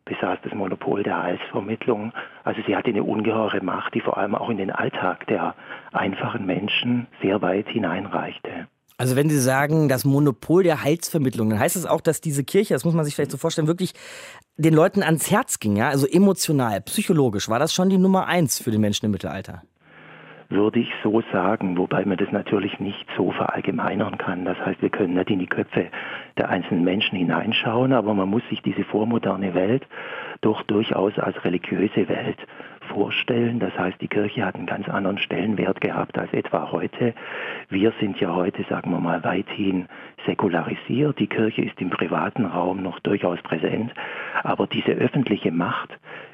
besaß 0.05 0.37
das 0.43 0.53
Monopol 0.53 1.01
der 1.01 1.23
Heilsvermittlung. 1.23 2.13
Also 2.43 2.61
sie 2.67 2.75
hatte 2.75 2.91
eine 2.91 3.03
ungeheure 3.03 3.61
Macht, 3.61 3.95
die 3.95 4.01
vor 4.01 4.17
allem 4.17 4.35
auch 4.35 4.49
in 4.49 4.57
den 4.57 4.71
Alltag 4.71 5.25
der 5.27 5.55
einfachen 5.91 6.45
Menschen 6.45 7.07
sehr 7.21 7.41
weit 7.41 7.67
hineinreichte. 7.69 8.67
Also 8.99 9.15
wenn 9.15 9.29
Sie 9.29 9.39
sagen, 9.39 9.87
das 9.87 10.03
Monopol 10.03 10.61
der 10.61 10.83
Heilsvermittlung, 10.83 11.49
dann 11.49 11.59
heißt 11.59 11.77
es 11.77 11.83
das 11.83 11.91
auch, 11.91 12.01
dass 12.01 12.19
diese 12.19 12.43
Kirche, 12.43 12.73
das 12.73 12.83
muss 12.83 12.93
man 12.93 13.05
sich 13.05 13.15
vielleicht 13.15 13.31
so 13.31 13.37
vorstellen, 13.37 13.69
wirklich 13.69 13.93
den 14.57 14.73
Leuten 14.73 15.03
ans 15.03 15.31
Herz 15.31 15.59
ging, 15.61 15.77
ja? 15.77 15.87
Also 15.87 16.05
emotional, 16.05 16.81
psychologisch, 16.81 17.47
war 17.47 17.59
das 17.59 17.73
schon 17.73 17.89
die 17.89 17.97
Nummer 17.97 18.27
eins 18.27 18.61
für 18.61 18.71
den 18.71 18.81
Menschen 18.81 19.05
im 19.05 19.13
Mittelalter? 19.13 19.63
Würde 20.49 20.81
ich 20.81 20.89
so 21.01 21.21
sagen, 21.31 21.77
wobei 21.77 22.03
man 22.03 22.17
das 22.17 22.29
natürlich 22.33 22.81
nicht 22.81 23.07
so 23.15 23.31
verallgemeinern 23.31 24.17
kann. 24.17 24.43
Das 24.43 24.57
heißt, 24.57 24.81
wir 24.81 24.89
können 24.89 25.13
nicht 25.13 25.29
in 25.29 25.39
die 25.39 25.47
Köpfe 25.47 25.85
der 26.37 26.49
einzelnen 26.49 26.83
Menschen 26.83 27.17
hineinschauen, 27.17 27.93
aber 27.93 28.13
man 28.13 28.27
muss 28.27 28.43
sich 28.49 28.61
diese 28.63 28.83
vormoderne 28.83 29.53
Welt 29.53 29.87
doch 30.41 30.61
durchaus 30.63 31.17
als 31.17 31.41
religiöse 31.45 32.09
Welt 32.09 32.39
vorstellen. 32.89 33.59
Das 33.59 33.77
heißt, 33.77 33.99
die 34.01 34.07
Kirche 34.07 34.45
hat 34.45 34.55
einen 34.55 34.65
ganz 34.65 34.87
anderen 34.89 35.17
Stellenwert 35.17 35.81
gehabt 35.81 36.17
als 36.17 36.31
etwa 36.33 36.71
heute. 36.71 37.13
Wir 37.69 37.93
sind 37.99 38.19
ja 38.19 38.35
heute, 38.35 38.65
sagen 38.69 38.91
wir 38.91 38.99
mal, 38.99 39.23
weithin 39.23 39.87
säkularisiert. 40.25 41.19
Die 41.19 41.27
Kirche 41.27 41.61
ist 41.61 41.79
im 41.79 41.89
privaten 41.89 42.45
Raum 42.45 42.83
noch 42.83 42.99
durchaus 42.99 43.41
präsent. 43.41 43.93
Aber 44.43 44.67
diese 44.67 44.91
öffentliche 44.91 45.51
Macht, 45.51 45.89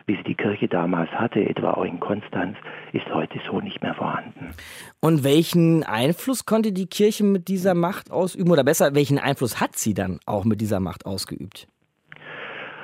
wie 0.06 0.16
sie 0.16 0.24
die 0.24 0.36
Kirche 0.36 0.68
damals 0.68 1.10
hatte, 1.12 1.48
etwa 1.48 1.72
auch 1.72 1.86
in 1.86 2.00
Konstanz, 2.00 2.58
ist 2.94 3.08
heute 3.14 3.40
so 3.50 3.60
nicht 3.62 3.82
mehr 3.82 3.94
vorhanden. 3.94 4.54
Und 5.02 5.24
welchen 5.24 5.84
Einfluss 5.84 6.46
konnte 6.46 6.72
die 6.72 6.88
Kirche 6.88 7.24
mit 7.24 7.48
dieser 7.48 7.74
Macht 7.74 8.12
ausüben? 8.12 8.52
Oder 8.52 8.64
besser, 8.64 8.96
welchen 8.96 9.20
Einfluss 9.20 9.60
hat 9.60 9.78
sie 9.78 9.94
dann 9.94 10.20
auch 10.26 10.46
mit 10.46 10.62
dieser 10.62 10.80
Macht 10.80 11.06
ausgeübt? 11.06 11.68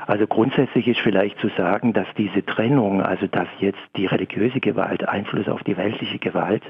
Also 0.08 0.28
grundsätzlich 0.28 0.88
ist 0.88 1.00
vielleicht 1.00 1.40
zu 1.40 1.50
sagen, 1.50 1.94
dass 1.94 2.08
diese 2.18 2.46
Trennung, 2.46 3.02
also 3.02 3.28
dass 3.28 3.48
jetzt 3.60 3.80
die 3.96 4.06
religiöse 4.06 4.60
Gewalt 4.60 5.08
Einfluss 5.08 5.48
auf 5.48 5.64
die 5.64 5.78
weltliche 5.78 6.20
Gewalt 6.20 6.64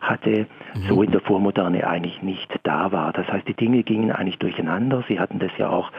hatte, 0.00 0.46
mhm. 0.74 0.80
so 0.88 1.02
in 1.02 1.10
der 1.10 1.20
Vormoderne 1.20 1.86
eigentlich 1.86 2.22
nicht 2.22 2.52
da 2.62 2.92
war. 2.92 3.12
Das 3.12 3.26
heißt, 3.28 3.46
die 3.48 3.54
Dinge 3.54 3.82
gingen 3.82 4.10
eigentlich 4.10 4.38
durcheinander. 4.38 5.04
Sie 5.08 5.18
hatten 5.20 5.38
das 5.38 5.50
ja 5.58 5.68
auch 5.68 5.90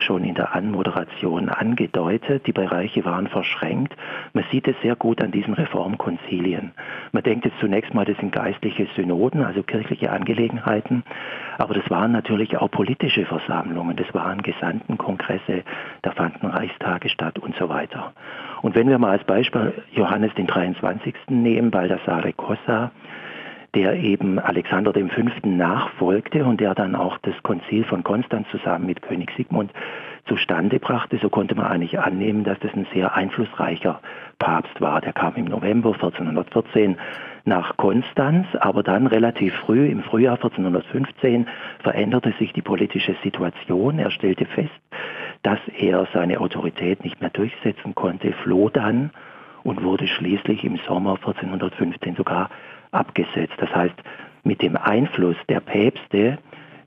schon 0.00 0.24
in 0.24 0.34
der 0.34 0.54
Anmoderation 0.54 1.48
angedeutet. 1.48 2.46
Die 2.46 2.52
Bereiche 2.52 3.04
waren 3.04 3.28
verschränkt. 3.28 3.94
Man 4.32 4.44
sieht 4.50 4.66
es 4.68 4.76
sehr 4.82 4.96
gut 4.96 5.22
an 5.22 5.30
diesen 5.30 5.54
Reformkonzilien. 5.54 6.72
Man 7.12 7.22
denkt 7.22 7.44
jetzt 7.44 7.58
zunächst 7.60 7.94
mal, 7.94 8.04
das 8.04 8.16
sind 8.18 8.32
geistliche 8.32 8.86
Synoden, 8.96 9.44
also 9.44 9.62
kirchliche 9.62 10.10
Angelegenheiten. 10.10 11.04
Aber 11.58 11.74
das 11.74 11.88
waren 11.90 12.12
natürlich 12.12 12.56
auch 12.56 12.70
politische 12.70 13.24
Versammlungen. 13.24 13.96
Das 13.96 14.12
waren 14.14 14.42
Gesandtenkongresse, 14.42 15.62
da 16.02 16.10
fanden 16.12 16.46
Reichstage 16.46 17.08
statt 17.08 17.38
und 17.38 17.54
so 17.56 17.68
weiter. 17.68 18.12
Und 18.62 18.74
wenn 18.74 18.88
wir 18.88 18.98
mal 18.98 19.10
als 19.10 19.24
Beispiel 19.24 19.72
Johannes 19.92 20.32
den 20.34 20.46
23. 20.46 21.14
nehmen, 21.28 21.70
Baldassare 21.70 22.32
Cossa, 22.32 22.92
der 23.74 23.94
eben 23.94 24.38
Alexander 24.38 24.92
V. 24.92 25.22
nachfolgte 25.44 26.44
und 26.44 26.60
der 26.60 26.74
dann 26.74 26.94
auch 26.94 27.18
das 27.18 27.34
Konzil 27.42 27.84
von 27.84 28.02
Konstanz 28.02 28.46
zusammen 28.50 28.86
mit 28.86 29.00
König 29.00 29.32
Sigmund 29.36 29.72
zustande 30.26 30.78
brachte, 30.78 31.18
so 31.18 31.28
konnte 31.30 31.54
man 31.54 31.66
eigentlich 31.66 31.98
annehmen, 31.98 32.44
dass 32.44 32.58
das 32.60 32.72
ein 32.74 32.86
sehr 32.92 33.14
einflussreicher 33.14 34.00
Papst 34.38 34.80
war. 34.80 35.00
Der 35.00 35.12
kam 35.12 35.34
im 35.36 35.46
November 35.46 35.94
1414 35.94 36.96
nach 37.44 37.76
Konstanz, 37.76 38.46
aber 38.60 38.82
dann 38.82 39.06
relativ 39.06 39.54
früh, 39.54 39.88
im 39.88 40.02
Frühjahr 40.02 40.36
1415, 40.36 41.48
veränderte 41.82 42.32
sich 42.38 42.52
die 42.52 42.62
politische 42.62 43.16
Situation. 43.24 43.98
Er 43.98 44.10
stellte 44.10 44.44
fest, 44.44 44.70
dass 45.42 45.58
er 45.76 46.06
seine 46.12 46.40
Autorität 46.40 47.02
nicht 47.02 47.20
mehr 47.20 47.30
durchsetzen 47.30 47.94
konnte, 47.94 48.32
floh 48.32 48.68
dann 48.68 49.10
und 49.64 49.82
wurde 49.82 50.06
schließlich 50.06 50.62
im 50.64 50.78
Sommer 50.86 51.14
1415 51.14 52.16
sogar 52.16 52.50
abgesetzt. 52.92 53.54
Das 53.58 53.74
heißt, 53.74 53.94
mit 54.44 54.62
dem 54.62 54.76
Einfluss 54.76 55.36
der 55.48 55.60
Päpste 55.60 56.38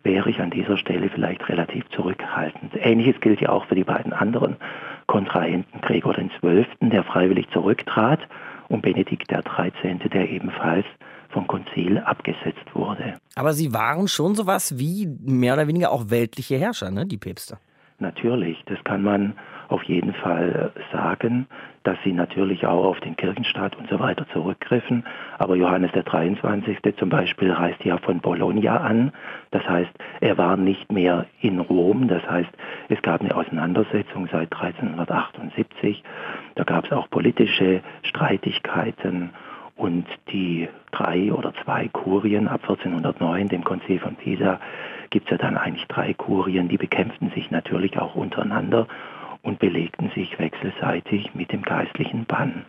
wäre 0.03 0.29
ich 0.29 0.39
an 0.39 0.51
dieser 0.51 0.77
Stelle 0.77 1.09
vielleicht 1.09 1.47
relativ 1.49 1.87
zurückhaltend. 1.89 2.73
Ähnliches 2.75 3.19
gilt 3.21 3.41
ja 3.41 3.49
auch 3.49 3.65
für 3.65 3.75
die 3.75 3.83
beiden 3.83 4.13
anderen 4.13 4.55
Kontrahenten, 5.07 5.81
Gregor 5.81 6.13
XII., 6.13 6.65
der 6.81 7.03
freiwillig 7.03 7.49
zurücktrat, 7.49 8.19
und 8.67 8.81
Benedikt 8.81 9.27
XIII., 9.27 10.09
der 10.09 10.29
ebenfalls 10.29 10.85
vom 11.29 11.47
Konzil 11.47 11.99
abgesetzt 11.99 12.73
wurde. 12.73 13.15
Aber 13.35 13.53
sie 13.53 13.73
waren 13.73 14.07
schon 14.07 14.35
sowas 14.35 14.79
wie 14.79 15.07
mehr 15.21 15.53
oder 15.53 15.67
weniger 15.67 15.91
auch 15.91 16.09
weltliche 16.09 16.57
Herrscher, 16.57 16.91
ne, 16.91 17.05
die 17.05 17.17
Päpste? 17.17 17.57
Natürlich, 17.99 18.63
das 18.65 18.83
kann 18.83 19.03
man 19.03 19.33
auf 19.67 19.83
jeden 19.83 20.13
Fall 20.13 20.71
sagen, 20.91 21.47
dass 21.85 21.97
sie 22.03 22.11
natürlich 22.11 22.65
auch 22.65 22.83
auf 22.83 22.99
den 22.99 23.15
Kirchenstaat 23.15 23.75
und 23.77 23.87
so 23.89 23.99
weiter 23.99 24.25
zurückgriffen. 24.33 25.05
Aber 25.37 25.55
Johannes 25.55 25.91
der 25.93 26.03
23. 26.03 26.79
zum 26.97 27.09
Beispiel 27.09 27.51
reist 27.51 27.83
ja 27.85 27.97
von 27.99 28.19
Bologna 28.19 28.77
an. 28.77 29.13
Das 29.51 29.63
heißt, 29.67 29.91
er 30.19 30.37
war 30.37 30.57
nicht 30.57 30.91
mehr 30.91 31.27
in 31.41 31.59
Rom. 31.59 32.07
Das 32.07 32.27
heißt, 32.27 32.49
es 32.89 33.01
gab 33.03 33.21
eine 33.21 33.35
Auseinandersetzung 33.35 34.27
seit 34.31 34.51
1378. 34.51 36.03
Da 36.55 36.63
gab 36.63 36.85
es 36.85 36.91
auch 36.91 37.09
politische 37.09 37.81
Streitigkeiten. 38.01 39.29
Und 39.77 40.05
die 40.31 40.69
drei 40.91 41.33
oder 41.33 41.53
zwei 41.63 41.89
Kurien 41.89 42.47
ab 42.47 42.61
1409, 42.63 43.49
dem 43.49 43.63
Konzil 43.63 43.99
von 43.99 44.15
Pisa, 44.15 44.59
gibt 45.09 45.25
es 45.25 45.31
ja 45.31 45.37
dann 45.37 45.57
eigentlich 45.57 45.87
drei 45.87 46.13
Kurien, 46.13 46.69
die 46.69 46.77
bekämpften 46.77 47.29
sich 47.31 47.51
natürlich 47.51 47.99
auch 47.99 48.15
untereinander 48.15 48.87
und 49.45 49.59
belegten 49.59 50.09
sich 50.15 50.37
wechselseitig 50.39 51.33
mit 51.35 51.51
dem 51.51 51.61
geistlichen 51.61 52.25
Bann. 52.25 52.65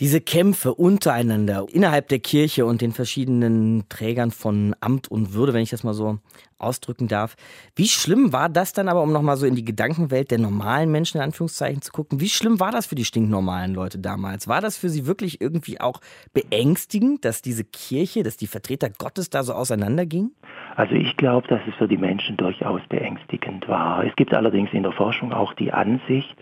Diese 0.00 0.20
Kämpfe 0.20 0.74
untereinander, 0.74 1.66
innerhalb 1.70 2.08
der 2.08 2.18
Kirche 2.18 2.66
und 2.66 2.80
den 2.80 2.90
verschiedenen 2.90 3.88
Trägern 3.88 4.32
von 4.32 4.74
Amt 4.80 5.08
und 5.08 5.34
Würde, 5.34 5.54
wenn 5.54 5.62
ich 5.62 5.70
das 5.70 5.84
mal 5.84 5.94
so 5.94 6.18
ausdrücken 6.58 7.06
darf. 7.06 7.36
Wie 7.76 7.86
schlimm 7.86 8.32
war 8.32 8.48
das 8.48 8.72
dann 8.72 8.88
aber, 8.88 9.02
um 9.02 9.12
nochmal 9.12 9.36
so 9.36 9.46
in 9.46 9.54
die 9.54 9.64
Gedankenwelt 9.64 10.32
der 10.32 10.38
normalen 10.38 10.90
Menschen 10.90 11.18
in 11.18 11.22
Anführungszeichen 11.22 11.80
zu 11.80 11.92
gucken, 11.92 12.20
wie 12.20 12.28
schlimm 12.28 12.58
war 12.58 12.72
das 12.72 12.86
für 12.86 12.96
die 12.96 13.04
stinknormalen 13.04 13.72
Leute 13.72 14.00
damals? 14.00 14.48
War 14.48 14.60
das 14.60 14.76
für 14.76 14.88
sie 14.88 15.06
wirklich 15.06 15.40
irgendwie 15.40 15.80
auch 15.80 16.00
beängstigend, 16.32 17.24
dass 17.24 17.40
diese 17.40 17.62
Kirche, 17.62 18.24
dass 18.24 18.36
die 18.36 18.48
Vertreter 18.48 18.90
Gottes 18.90 19.30
da 19.30 19.44
so 19.44 19.52
auseinandergingen? 19.52 20.34
Also 20.74 20.94
ich 20.96 21.16
glaube, 21.16 21.46
dass 21.46 21.60
es 21.68 21.74
für 21.76 21.86
die 21.86 21.98
Menschen 21.98 22.36
durchaus 22.36 22.80
beängstigend 22.88 23.68
war. 23.68 24.04
Es 24.04 24.16
gibt 24.16 24.34
allerdings 24.34 24.70
in 24.72 24.82
der 24.82 24.92
Forschung 24.92 25.32
auch 25.32 25.54
die 25.54 25.72
Ansicht, 25.72 26.36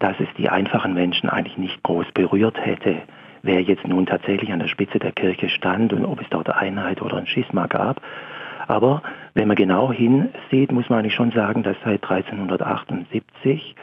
dass 0.00 0.18
es 0.18 0.28
die 0.36 0.48
einfachen 0.48 0.94
Menschen 0.94 1.28
eigentlich 1.28 1.58
nicht 1.58 1.82
groß 1.84 2.06
berührt 2.12 2.58
hätte, 2.64 2.96
wer 3.42 3.62
jetzt 3.62 3.86
nun 3.86 4.06
tatsächlich 4.06 4.52
an 4.52 4.58
der 4.58 4.68
Spitze 4.68 4.98
der 4.98 5.12
Kirche 5.12 5.48
stand 5.48 5.92
und 5.92 6.04
ob 6.04 6.20
es 6.20 6.28
dort 6.30 6.50
Einheit 6.50 7.00
oder 7.00 7.18
ein 7.18 7.26
Schisma 7.26 7.66
gab. 7.66 8.02
Aber 8.66 9.02
wenn 9.34 9.48
man 9.48 9.56
genau 9.56 9.92
hinsieht, 9.92 10.72
muss 10.72 10.88
man 10.88 11.00
eigentlich 11.00 11.14
schon 11.14 11.32
sagen, 11.32 11.62
dass 11.62 11.76
seit 11.84 12.02
1378 12.02 13.76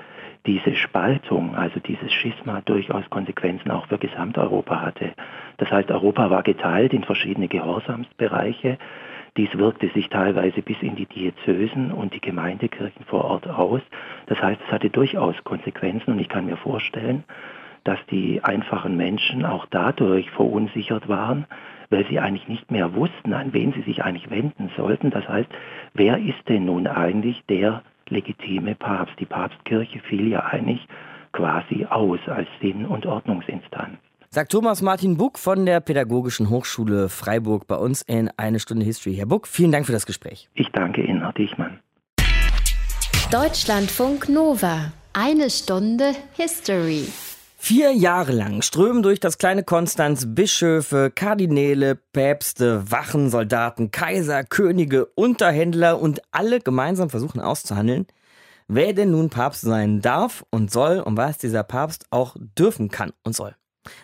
diese 0.45 0.75
Spaltung, 0.75 1.55
also 1.55 1.79
dieses 1.79 2.11
Schisma, 2.13 2.61
durchaus 2.61 3.09
Konsequenzen 3.09 3.69
auch 3.69 3.85
für 3.87 3.97
Gesamteuropa 3.97 4.81
hatte. 4.81 5.11
Das 5.57 5.69
heißt, 5.71 5.91
Europa 5.91 6.29
war 6.29 6.43
geteilt 6.43 6.93
in 6.93 7.03
verschiedene 7.03 7.47
Gehorsamsbereiche. 7.47 8.77
Dies 9.35 9.49
wirkte 9.57 9.89
sich 9.89 10.09
teilweise 10.09 10.61
bis 10.61 10.77
in 10.81 10.95
die 10.95 11.05
Diözesen 11.05 11.91
und 11.91 12.13
die 12.13 12.21
Gemeindekirchen 12.21 13.05
vor 13.05 13.25
Ort 13.25 13.47
aus. 13.47 13.81
Das 14.27 14.41
heißt, 14.41 14.61
es 14.65 14.71
hatte 14.71 14.89
durchaus 14.89 15.35
Konsequenzen 15.43 16.13
und 16.13 16.19
ich 16.19 16.29
kann 16.29 16.45
mir 16.45 16.57
vorstellen, 16.57 17.23
dass 17.83 17.99
die 18.11 18.43
einfachen 18.43 18.97
Menschen 18.97 19.45
auch 19.45 19.65
dadurch 19.69 20.29
verunsichert 20.31 21.07
waren, 21.07 21.45
weil 21.89 22.05
sie 22.07 22.19
eigentlich 22.19 22.47
nicht 22.47 22.69
mehr 22.69 22.95
wussten, 22.95 23.33
an 23.33 23.53
wen 23.53 23.73
sie 23.73 23.81
sich 23.81 24.03
eigentlich 24.03 24.29
wenden 24.29 24.69
sollten. 24.75 25.09
Das 25.09 25.27
heißt, 25.27 25.49
wer 25.93 26.17
ist 26.17 26.49
denn 26.49 26.65
nun 26.65 26.87
eigentlich 26.87 27.43
der 27.47 27.83
legitime 28.09 28.75
Papst? 28.75 29.19
Die 29.19 29.25
Papstkirche 29.25 29.99
fiel 29.99 30.27
ja 30.27 30.45
eigentlich 30.45 30.85
quasi 31.31 31.85
aus 31.89 32.19
als 32.27 32.47
Sinn- 32.61 32.85
und 32.85 33.05
Ordnungsinstanz. 33.05 33.97
Sagt 34.29 34.51
Thomas 34.51 34.81
Martin 34.81 35.15
Buck 35.15 35.39
von 35.39 35.65
der 35.65 35.79
Pädagogischen 35.79 36.49
Hochschule 36.49 37.07
Freiburg 37.07 37.65
bei 37.65 37.75
uns 37.75 38.01
in 38.01 38.29
Eine 38.35 38.59
Stunde 38.59 38.83
History. 38.83 39.15
Herr 39.15 39.25
Buck, 39.25 39.47
vielen 39.47 39.71
Dank 39.71 39.85
für 39.85 39.93
das 39.93 40.05
Gespräch. 40.05 40.49
Ich 40.53 40.67
danke 40.73 41.01
Ihnen, 41.01 41.21
Herr 41.21 41.31
Dichmann. 41.31 41.79
Deutschlandfunk 43.31 44.27
Nova. 44.27 44.91
Eine 45.13 45.49
Stunde 45.49 46.11
History. 46.33 47.07
Vier 47.57 47.93
Jahre 47.93 48.33
lang 48.33 48.61
strömen 48.61 49.01
durch 49.01 49.19
das 49.19 49.37
kleine 49.37 49.63
Konstanz 49.63 50.25
Bischöfe, 50.27 51.11
Kardinäle, 51.13 51.95
Päpste, 51.95 52.91
Wachen, 52.91 53.29
Soldaten, 53.29 53.91
Kaiser, 53.91 54.43
Könige, 54.43 55.05
Unterhändler 55.15 55.99
und 55.99 56.21
alle 56.31 56.59
gemeinsam 56.59 57.09
versuchen 57.09 57.41
auszuhandeln, 57.41 58.07
wer 58.67 58.93
denn 58.93 59.11
nun 59.11 59.29
Papst 59.29 59.61
sein 59.61 60.01
darf 60.01 60.45
und 60.51 60.69
soll 60.69 60.99
und 60.99 61.17
was 61.17 61.39
dieser 61.39 61.63
Papst 61.63 62.05
auch 62.11 62.35
dürfen 62.57 62.89
kann 62.89 63.11
und 63.23 63.35
soll. 63.35 63.55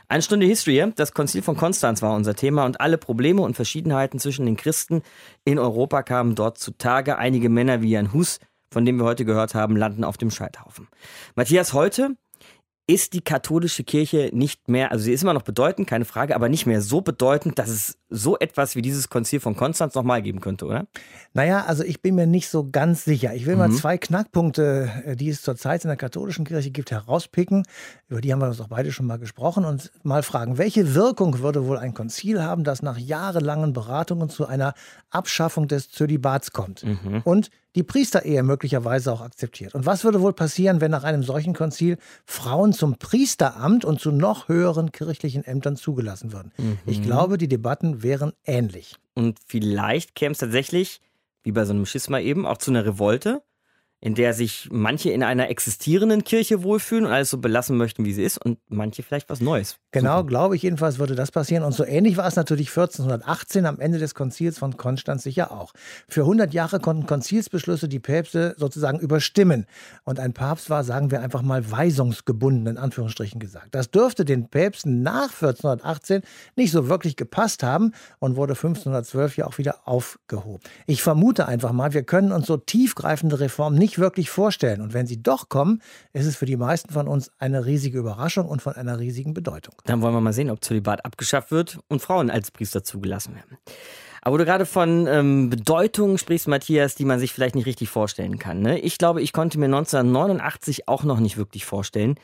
Eine 0.08 0.22
Stunde 0.22 0.46
History, 0.46 0.92
das 0.96 1.14
Konzil 1.14 1.42
von 1.42 1.58
Konstanz 1.58 2.02
war 2.02 2.16
unser 2.16 2.36
Thema 2.36 2.66
und 2.66 2.82
alle 2.82 2.98
Probleme 2.98 3.42
und 3.42 3.56
Verschiedenheiten 3.56 4.20
zwischen 4.20 4.46
den 4.46 4.58
Christen 4.58 5.02
in 5.46 5.60
Europa 5.60 6.04
kamen 6.04 6.36
dort 6.36 6.58
zutage. 6.58 7.18
Einige 7.18 7.50
Männer 7.50 7.82
wie 7.82 7.92
Jan 7.92 8.14
Hus, 8.14 8.40
von 8.72 8.86
dem 8.86 8.98
wir 8.98 9.06
heute 9.06 9.26
gehört 9.26 9.56
haben, 9.56 9.76
landen 9.76 10.04
auf 10.04 10.18
dem 10.18 10.32
Scheiterhaufen. 10.32 10.88
Matthias, 11.36 11.74
heute 11.74 12.16
ist 12.86 13.14
die 13.14 13.22
katholische 13.22 13.86
Kirche 13.86 14.30
nicht 14.34 14.68
mehr, 14.68 14.92
also 14.92 15.06
sie 15.06 15.14
ist 15.14 15.24
immer 15.24 15.34
noch 15.34 15.44
bedeutend, 15.44 15.88
keine 15.88 16.04
Frage, 16.04 16.36
aber 16.36 16.50
nicht 16.50 16.66
mehr 16.66 16.82
so 16.82 17.00
bedeutend, 17.00 17.58
dass 17.58 17.70
es 17.70 17.98
so 18.10 18.38
etwas 18.38 18.76
wie 18.76 18.82
dieses 18.82 19.10
Konzil 19.10 19.40
von 19.40 19.56
Konstanz 19.56 19.96
nochmal 19.96 20.22
geben 20.22 20.42
könnte, 20.42 20.66
oder? 20.66 20.86
Naja, 21.34 21.64
also 21.66 21.84
ich 21.84 22.02
bin 22.02 22.16
mir 22.16 22.28
nicht 22.28 22.50
so 22.50 22.70
ganz 22.70 23.06
sicher. 23.06 23.34
Ich 23.34 23.46
will 23.46 23.54
mhm. 23.54 23.60
mal 23.60 23.72
zwei 23.72 23.98
Knackpunkte, 23.98 24.92
äh, 25.06 25.16
die 25.16 25.30
es 25.30 25.42
zurzeit 25.42 25.86
in 25.86 25.88
der 25.88 25.98
katholischen 25.98 26.46
Kirche 26.46 26.72
gibt, 26.72 26.92
herauspicken. 26.92 27.64
Über 28.10 28.20
die 28.20 28.34
haben 28.34 28.40
wir 28.40 28.48
uns 28.48 28.60
auch 28.60 28.68
beide 28.68 28.92
schon 28.92 29.08
mal 29.08 29.18
gesprochen 29.18 29.64
und 29.64 29.92
mal 30.04 30.22
fragen, 30.22 30.58
welche 30.58 30.94
Wirkung 30.94 31.40
würde 31.40 31.66
wohl 31.66 31.78
ein 31.78 31.94
Konzil 31.94 32.44
haben, 32.44 32.66
das 32.66 32.82
nach 32.82 32.98
jahrelangen 32.98 33.72
Beratungen 33.72 34.30
zu 34.30 34.46
einer 34.46 34.74
Abschaffung 35.10 35.70
des 35.70 35.90
Zölibats 35.90 36.52
kommt? 36.52 36.84
Mhm. 36.84 37.22
Und 37.24 37.50
die 37.76 37.84
Priesterehe 37.84 38.44
möglicherweise 38.44 39.12
auch 39.12 39.22
akzeptiert. 39.22 39.74
Und 39.76 39.86
was 39.86 40.04
würde 40.04 40.22
wohl 40.22 40.34
passieren, 40.34 40.82
wenn 40.82 40.92
nach 40.92 41.04
einem 41.04 41.24
solchen 41.24 41.54
Konzil 41.54 41.98
Frauen 42.26 42.74
zum 42.74 42.98
Priesteramt 42.98 43.86
und 43.86 44.00
zu 44.00 44.12
noch 44.12 44.48
höheren 44.48 44.92
kirchlichen 44.92 45.44
Ämtern 45.44 45.76
zugelassen 45.76 46.34
würden? 46.34 46.52
Mhm. 46.58 46.78
Ich 46.86 47.02
glaube, 47.02 47.38
die 47.38 47.48
Debatten 47.48 48.04
wären 48.04 48.34
ähnlich. 48.46 48.96
Und 49.16 49.40
vielleicht 49.46 50.16
käme 50.16 50.34
es 50.34 50.40
tatsächlich, 50.40 51.02
wie 51.44 51.52
bei 51.52 51.66
so 51.66 51.74
einem 51.74 51.86
Schisma 51.86 52.20
eben, 52.20 52.46
auch 52.46 52.58
zu 52.58 52.72
einer 52.72 52.86
Revolte 52.86 53.42
in 54.04 54.16
der 54.16 54.34
sich 54.34 54.68
manche 54.70 55.12
in 55.12 55.24
einer 55.24 55.50
existierenden 55.50 56.26
Kirche 56.26 56.62
wohlfühlen 56.62 57.06
und 57.06 57.14
alles 57.14 57.30
so 57.30 57.38
belassen 57.38 57.78
möchten, 57.78 58.04
wie 58.04 58.12
sie 58.12 58.24
ist, 58.24 58.38
und 58.38 58.60
manche 58.68 59.02
vielleicht 59.02 59.30
was 59.30 59.40
Neues. 59.40 59.78
Genau, 59.92 60.26
glaube 60.26 60.58
ich 60.58 60.64
jedenfalls 60.64 61.00
würde 61.00 61.16
das 61.16 61.32
passieren. 61.32 61.64
Und 61.64 61.72
so 61.72 61.86
ähnlich 61.86 62.18
war 62.18 62.28
es 62.28 62.36
natürlich 62.36 62.68
1418 62.68 63.66
am 63.66 63.80
Ende 63.80 64.00
des 64.00 64.14
Konzils 64.14 64.60
von 64.60 64.76
Konstanz 64.76 65.24
sicher 65.24 65.54
auch. 65.54 65.72
Für 66.10 66.22
100 66.22 66.54
Jahre 66.54 66.82
konnten 66.82 67.06
Konzilsbeschlüsse 67.06 67.88
die 67.88 68.00
Päpste 68.00 68.56
sozusagen 68.58 69.00
überstimmen. 69.00 69.68
Und 70.04 70.20
ein 70.20 70.34
Papst 70.34 70.70
war, 70.70 70.84
sagen 70.84 71.10
wir 71.10 71.22
einfach 71.22 71.42
mal, 71.42 71.72
weisungsgebunden, 71.72 72.68
in 72.68 72.78
Anführungsstrichen 72.78 73.40
gesagt. 73.40 73.70
Das 73.72 73.90
dürfte 73.90 74.26
den 74.26 74.50
Päpsten 74.50 75.02
nach 75.02 75.32
1418 75.32 76.24
nicht 76.58 76.72
so 76.72 76.90
wirklich 76.90 77.16
gepasst 77.16 77.64
haben 77.64 77.94
und 78.20 78.36
wurde 78.36 78.52
1512 78.52 79.38
ja 79.38 79.48
auch 79.48 79.58
wieder 79.60 79.88
aufgehoben. 79.88 80.62
Ich 80.88 81.02
vermute 81.02 81.48
einfach 81.48 81.72
mal, 81.72 81.94
wir 81.94 82.04
können 82.04 82.34
uns 82.34 82.48
so 82.48 82.58
tiefgreifende 82.58 83.40
Reformen 83.40 83.78
nicht 83.78 83.93
nicht 83.94 84.00
wirklich 84.00 84.30
vorstellen. 84.32 84.82
Und 84.82 84.94
wenn 84.94 85.06
sie 85.06 85.22
doch 85.22 85.50
kommen, 85.50 85.82
ist 86.14 86.26
es 86.26 86.36
für 86.36 86.48
die 86.48 86.58
meisten 86.58 86.92
von 86.92 87.08
uns 87.08 87.32
eine 87.38 87.66
riesige 87.66 88.00
Überraschung 88.00 88.48
und 88.48 88.62
von 88.62 88.74
einer 88.74 88.98
riesigen 88.98 89.34
Bedeutung. 89.34 89.76
Dann 89.86 90.02
wollen 90.02 90.16
wir 90.16 90.22
mal 90.22 90.34
sehen, 90.34 90.50
ob 90.50 90.64
Zölibat 90.64 91.06
abgeschafft 91.06 91.52
wird 91.52 91.80
und 91.90 92.02
Frauen 92.02 92.32
als 92.32 92.50
Priester 92.50 92.84
zugelassen 92.84 93.36
werden. 93.36 93.58
Aber 94.22 94.38
du 94.38 94.46
gerade 94.46 94.66
von 94.66 95.06
ähm, 95.06 95.50
Bedeutungen 95.50 96.18
sprichst, 96.18 96.48
Matthias, 96.48 96.96
die 96.96 97.06
man 97.06 97.20
sich 97.20 97.34
vielleicht 97.34 97.56
nicht 97.56 97.68
richtig 97.68 97.90
vorstellen 97.90 98.40
kann. 98.40 98.62
Ne? 98.62 98.80
Ich 98.80 98.98
glaube, 98.98 99.22
ich 99.22 99.34
konnte 99.34 99.60
mir 99.60 99.66
1989 99.66 100.88
auch 100.88 101.04
noch 101.04 101.20
nicht 101.20 101.38
wirklich 101.38 101.66
vorstellen, 101.66 102.16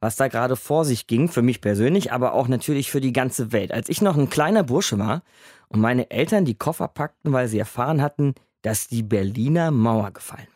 was 0.00 0.16
da 0.16 0.26
gerade 0.26 0.56
vor 0.56 0.84
sich 0.84 1.06
ging, 1.06 1.28
für 1.28 1.42
mich 1.42 1.60
persönlich, 1.60 2.10
aber 2.10 2.32
auch 2.32 2.48
natürlich 2.48 2.90
für 2.90 3.00
die 3.00 3.12
ganze 3.12 3.52
Welt. 3.52 3.70
Als 3.70 3.88
ich 3.88 4.02
noch 4.02 4.16
ein 4.16 4.30
kleiner 4.30 4.64
Bursche 4.64 4.98
war 4.98 5.22
und 5.68 5.80
meine 5.80 6.10
Eltern 6.10 6.44
die 6.44 6.56
Koffer 6.56 6.88
packten, 6.88 7.32
weil 7.32 7.46
sie 7.46 7.58
erfahren 7.58 8.02
hatten, 8.02 8.34
dass 8.62 8.88
die 8.88 9.02
Berliner 9.02 9.70
Mauer 9.70 10.10
gefallen. 10.10 10.48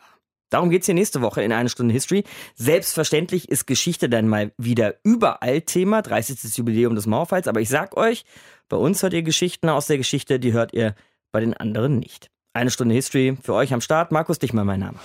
Darum 0.49 0.69
geht 0.69 0.81
es 0.81 0.85
hier 0.85 0.95
nächste 0.95 1.21
Woche 1.21 1.41
in 1.43 1.51
eine 1.51 1.69
Stunde 1.69 1.93
History. 1.93 2.23
Selbstverständlich 2.55 3.49
ist 3.49 3.67
Geschichte 3.67 4.09
dann 4.09 4.27
mal 4.27 4.51
wieder 4.57 4.95
überall 5.03 5.61
Thema, 5.61 6.01
30. 6.01 6.57
Jubiläum 6.57 6.95
des 6.95 7.05
Mauerfalls. 7.05 7.47
Aber 7.47 7.59
ich 7.59 7.69
sag 7.69 7.97
euch, 7.97 8.23
bei 8.69 8.77
uns 8.77 9.03
hört 9.03 9.13
ihr 9.13 9.23
Geschichten 9.23 9.69
aus 9.69 9.87
der 9.87 9.97
Geschichte, 9.97 10.39
die 10.39 10.53
hört 10.53 10.73
ihr 10.73 10.95
bei 11.31 11.39
den 11.39 11.53
anderen 11.53 11.99
nicht. 11.99 12.29
Eine 12.53 12.71
Stunde 12.71 12.95
History 12.95 13.37
für 13.41 13.53
euch 13.53 13.73
am 13.73 13.81
Start. 13.81 14.11
Markus 14.11 14.39
Dichmann, 14.39 14.65
mein 14.65 14.79
Name. 14.79 14.97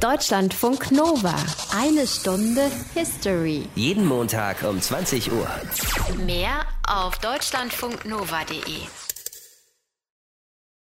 Deutschlandfunk 0.00 0.92
Nova. 0.92 1.34
Eine 1.76 2.06
Stunde 2.06 2.70
History. 2.94 3.68
Jeden 3.74 4.06
Montag 4.06 4.62
um 4.62 4.80
20 4.80 5.30
Uhr. 5.30 5.46
Mehr 6.24 6.64
auf 6.86 7.18
deutschlandfunknova.de. 7.18 9.09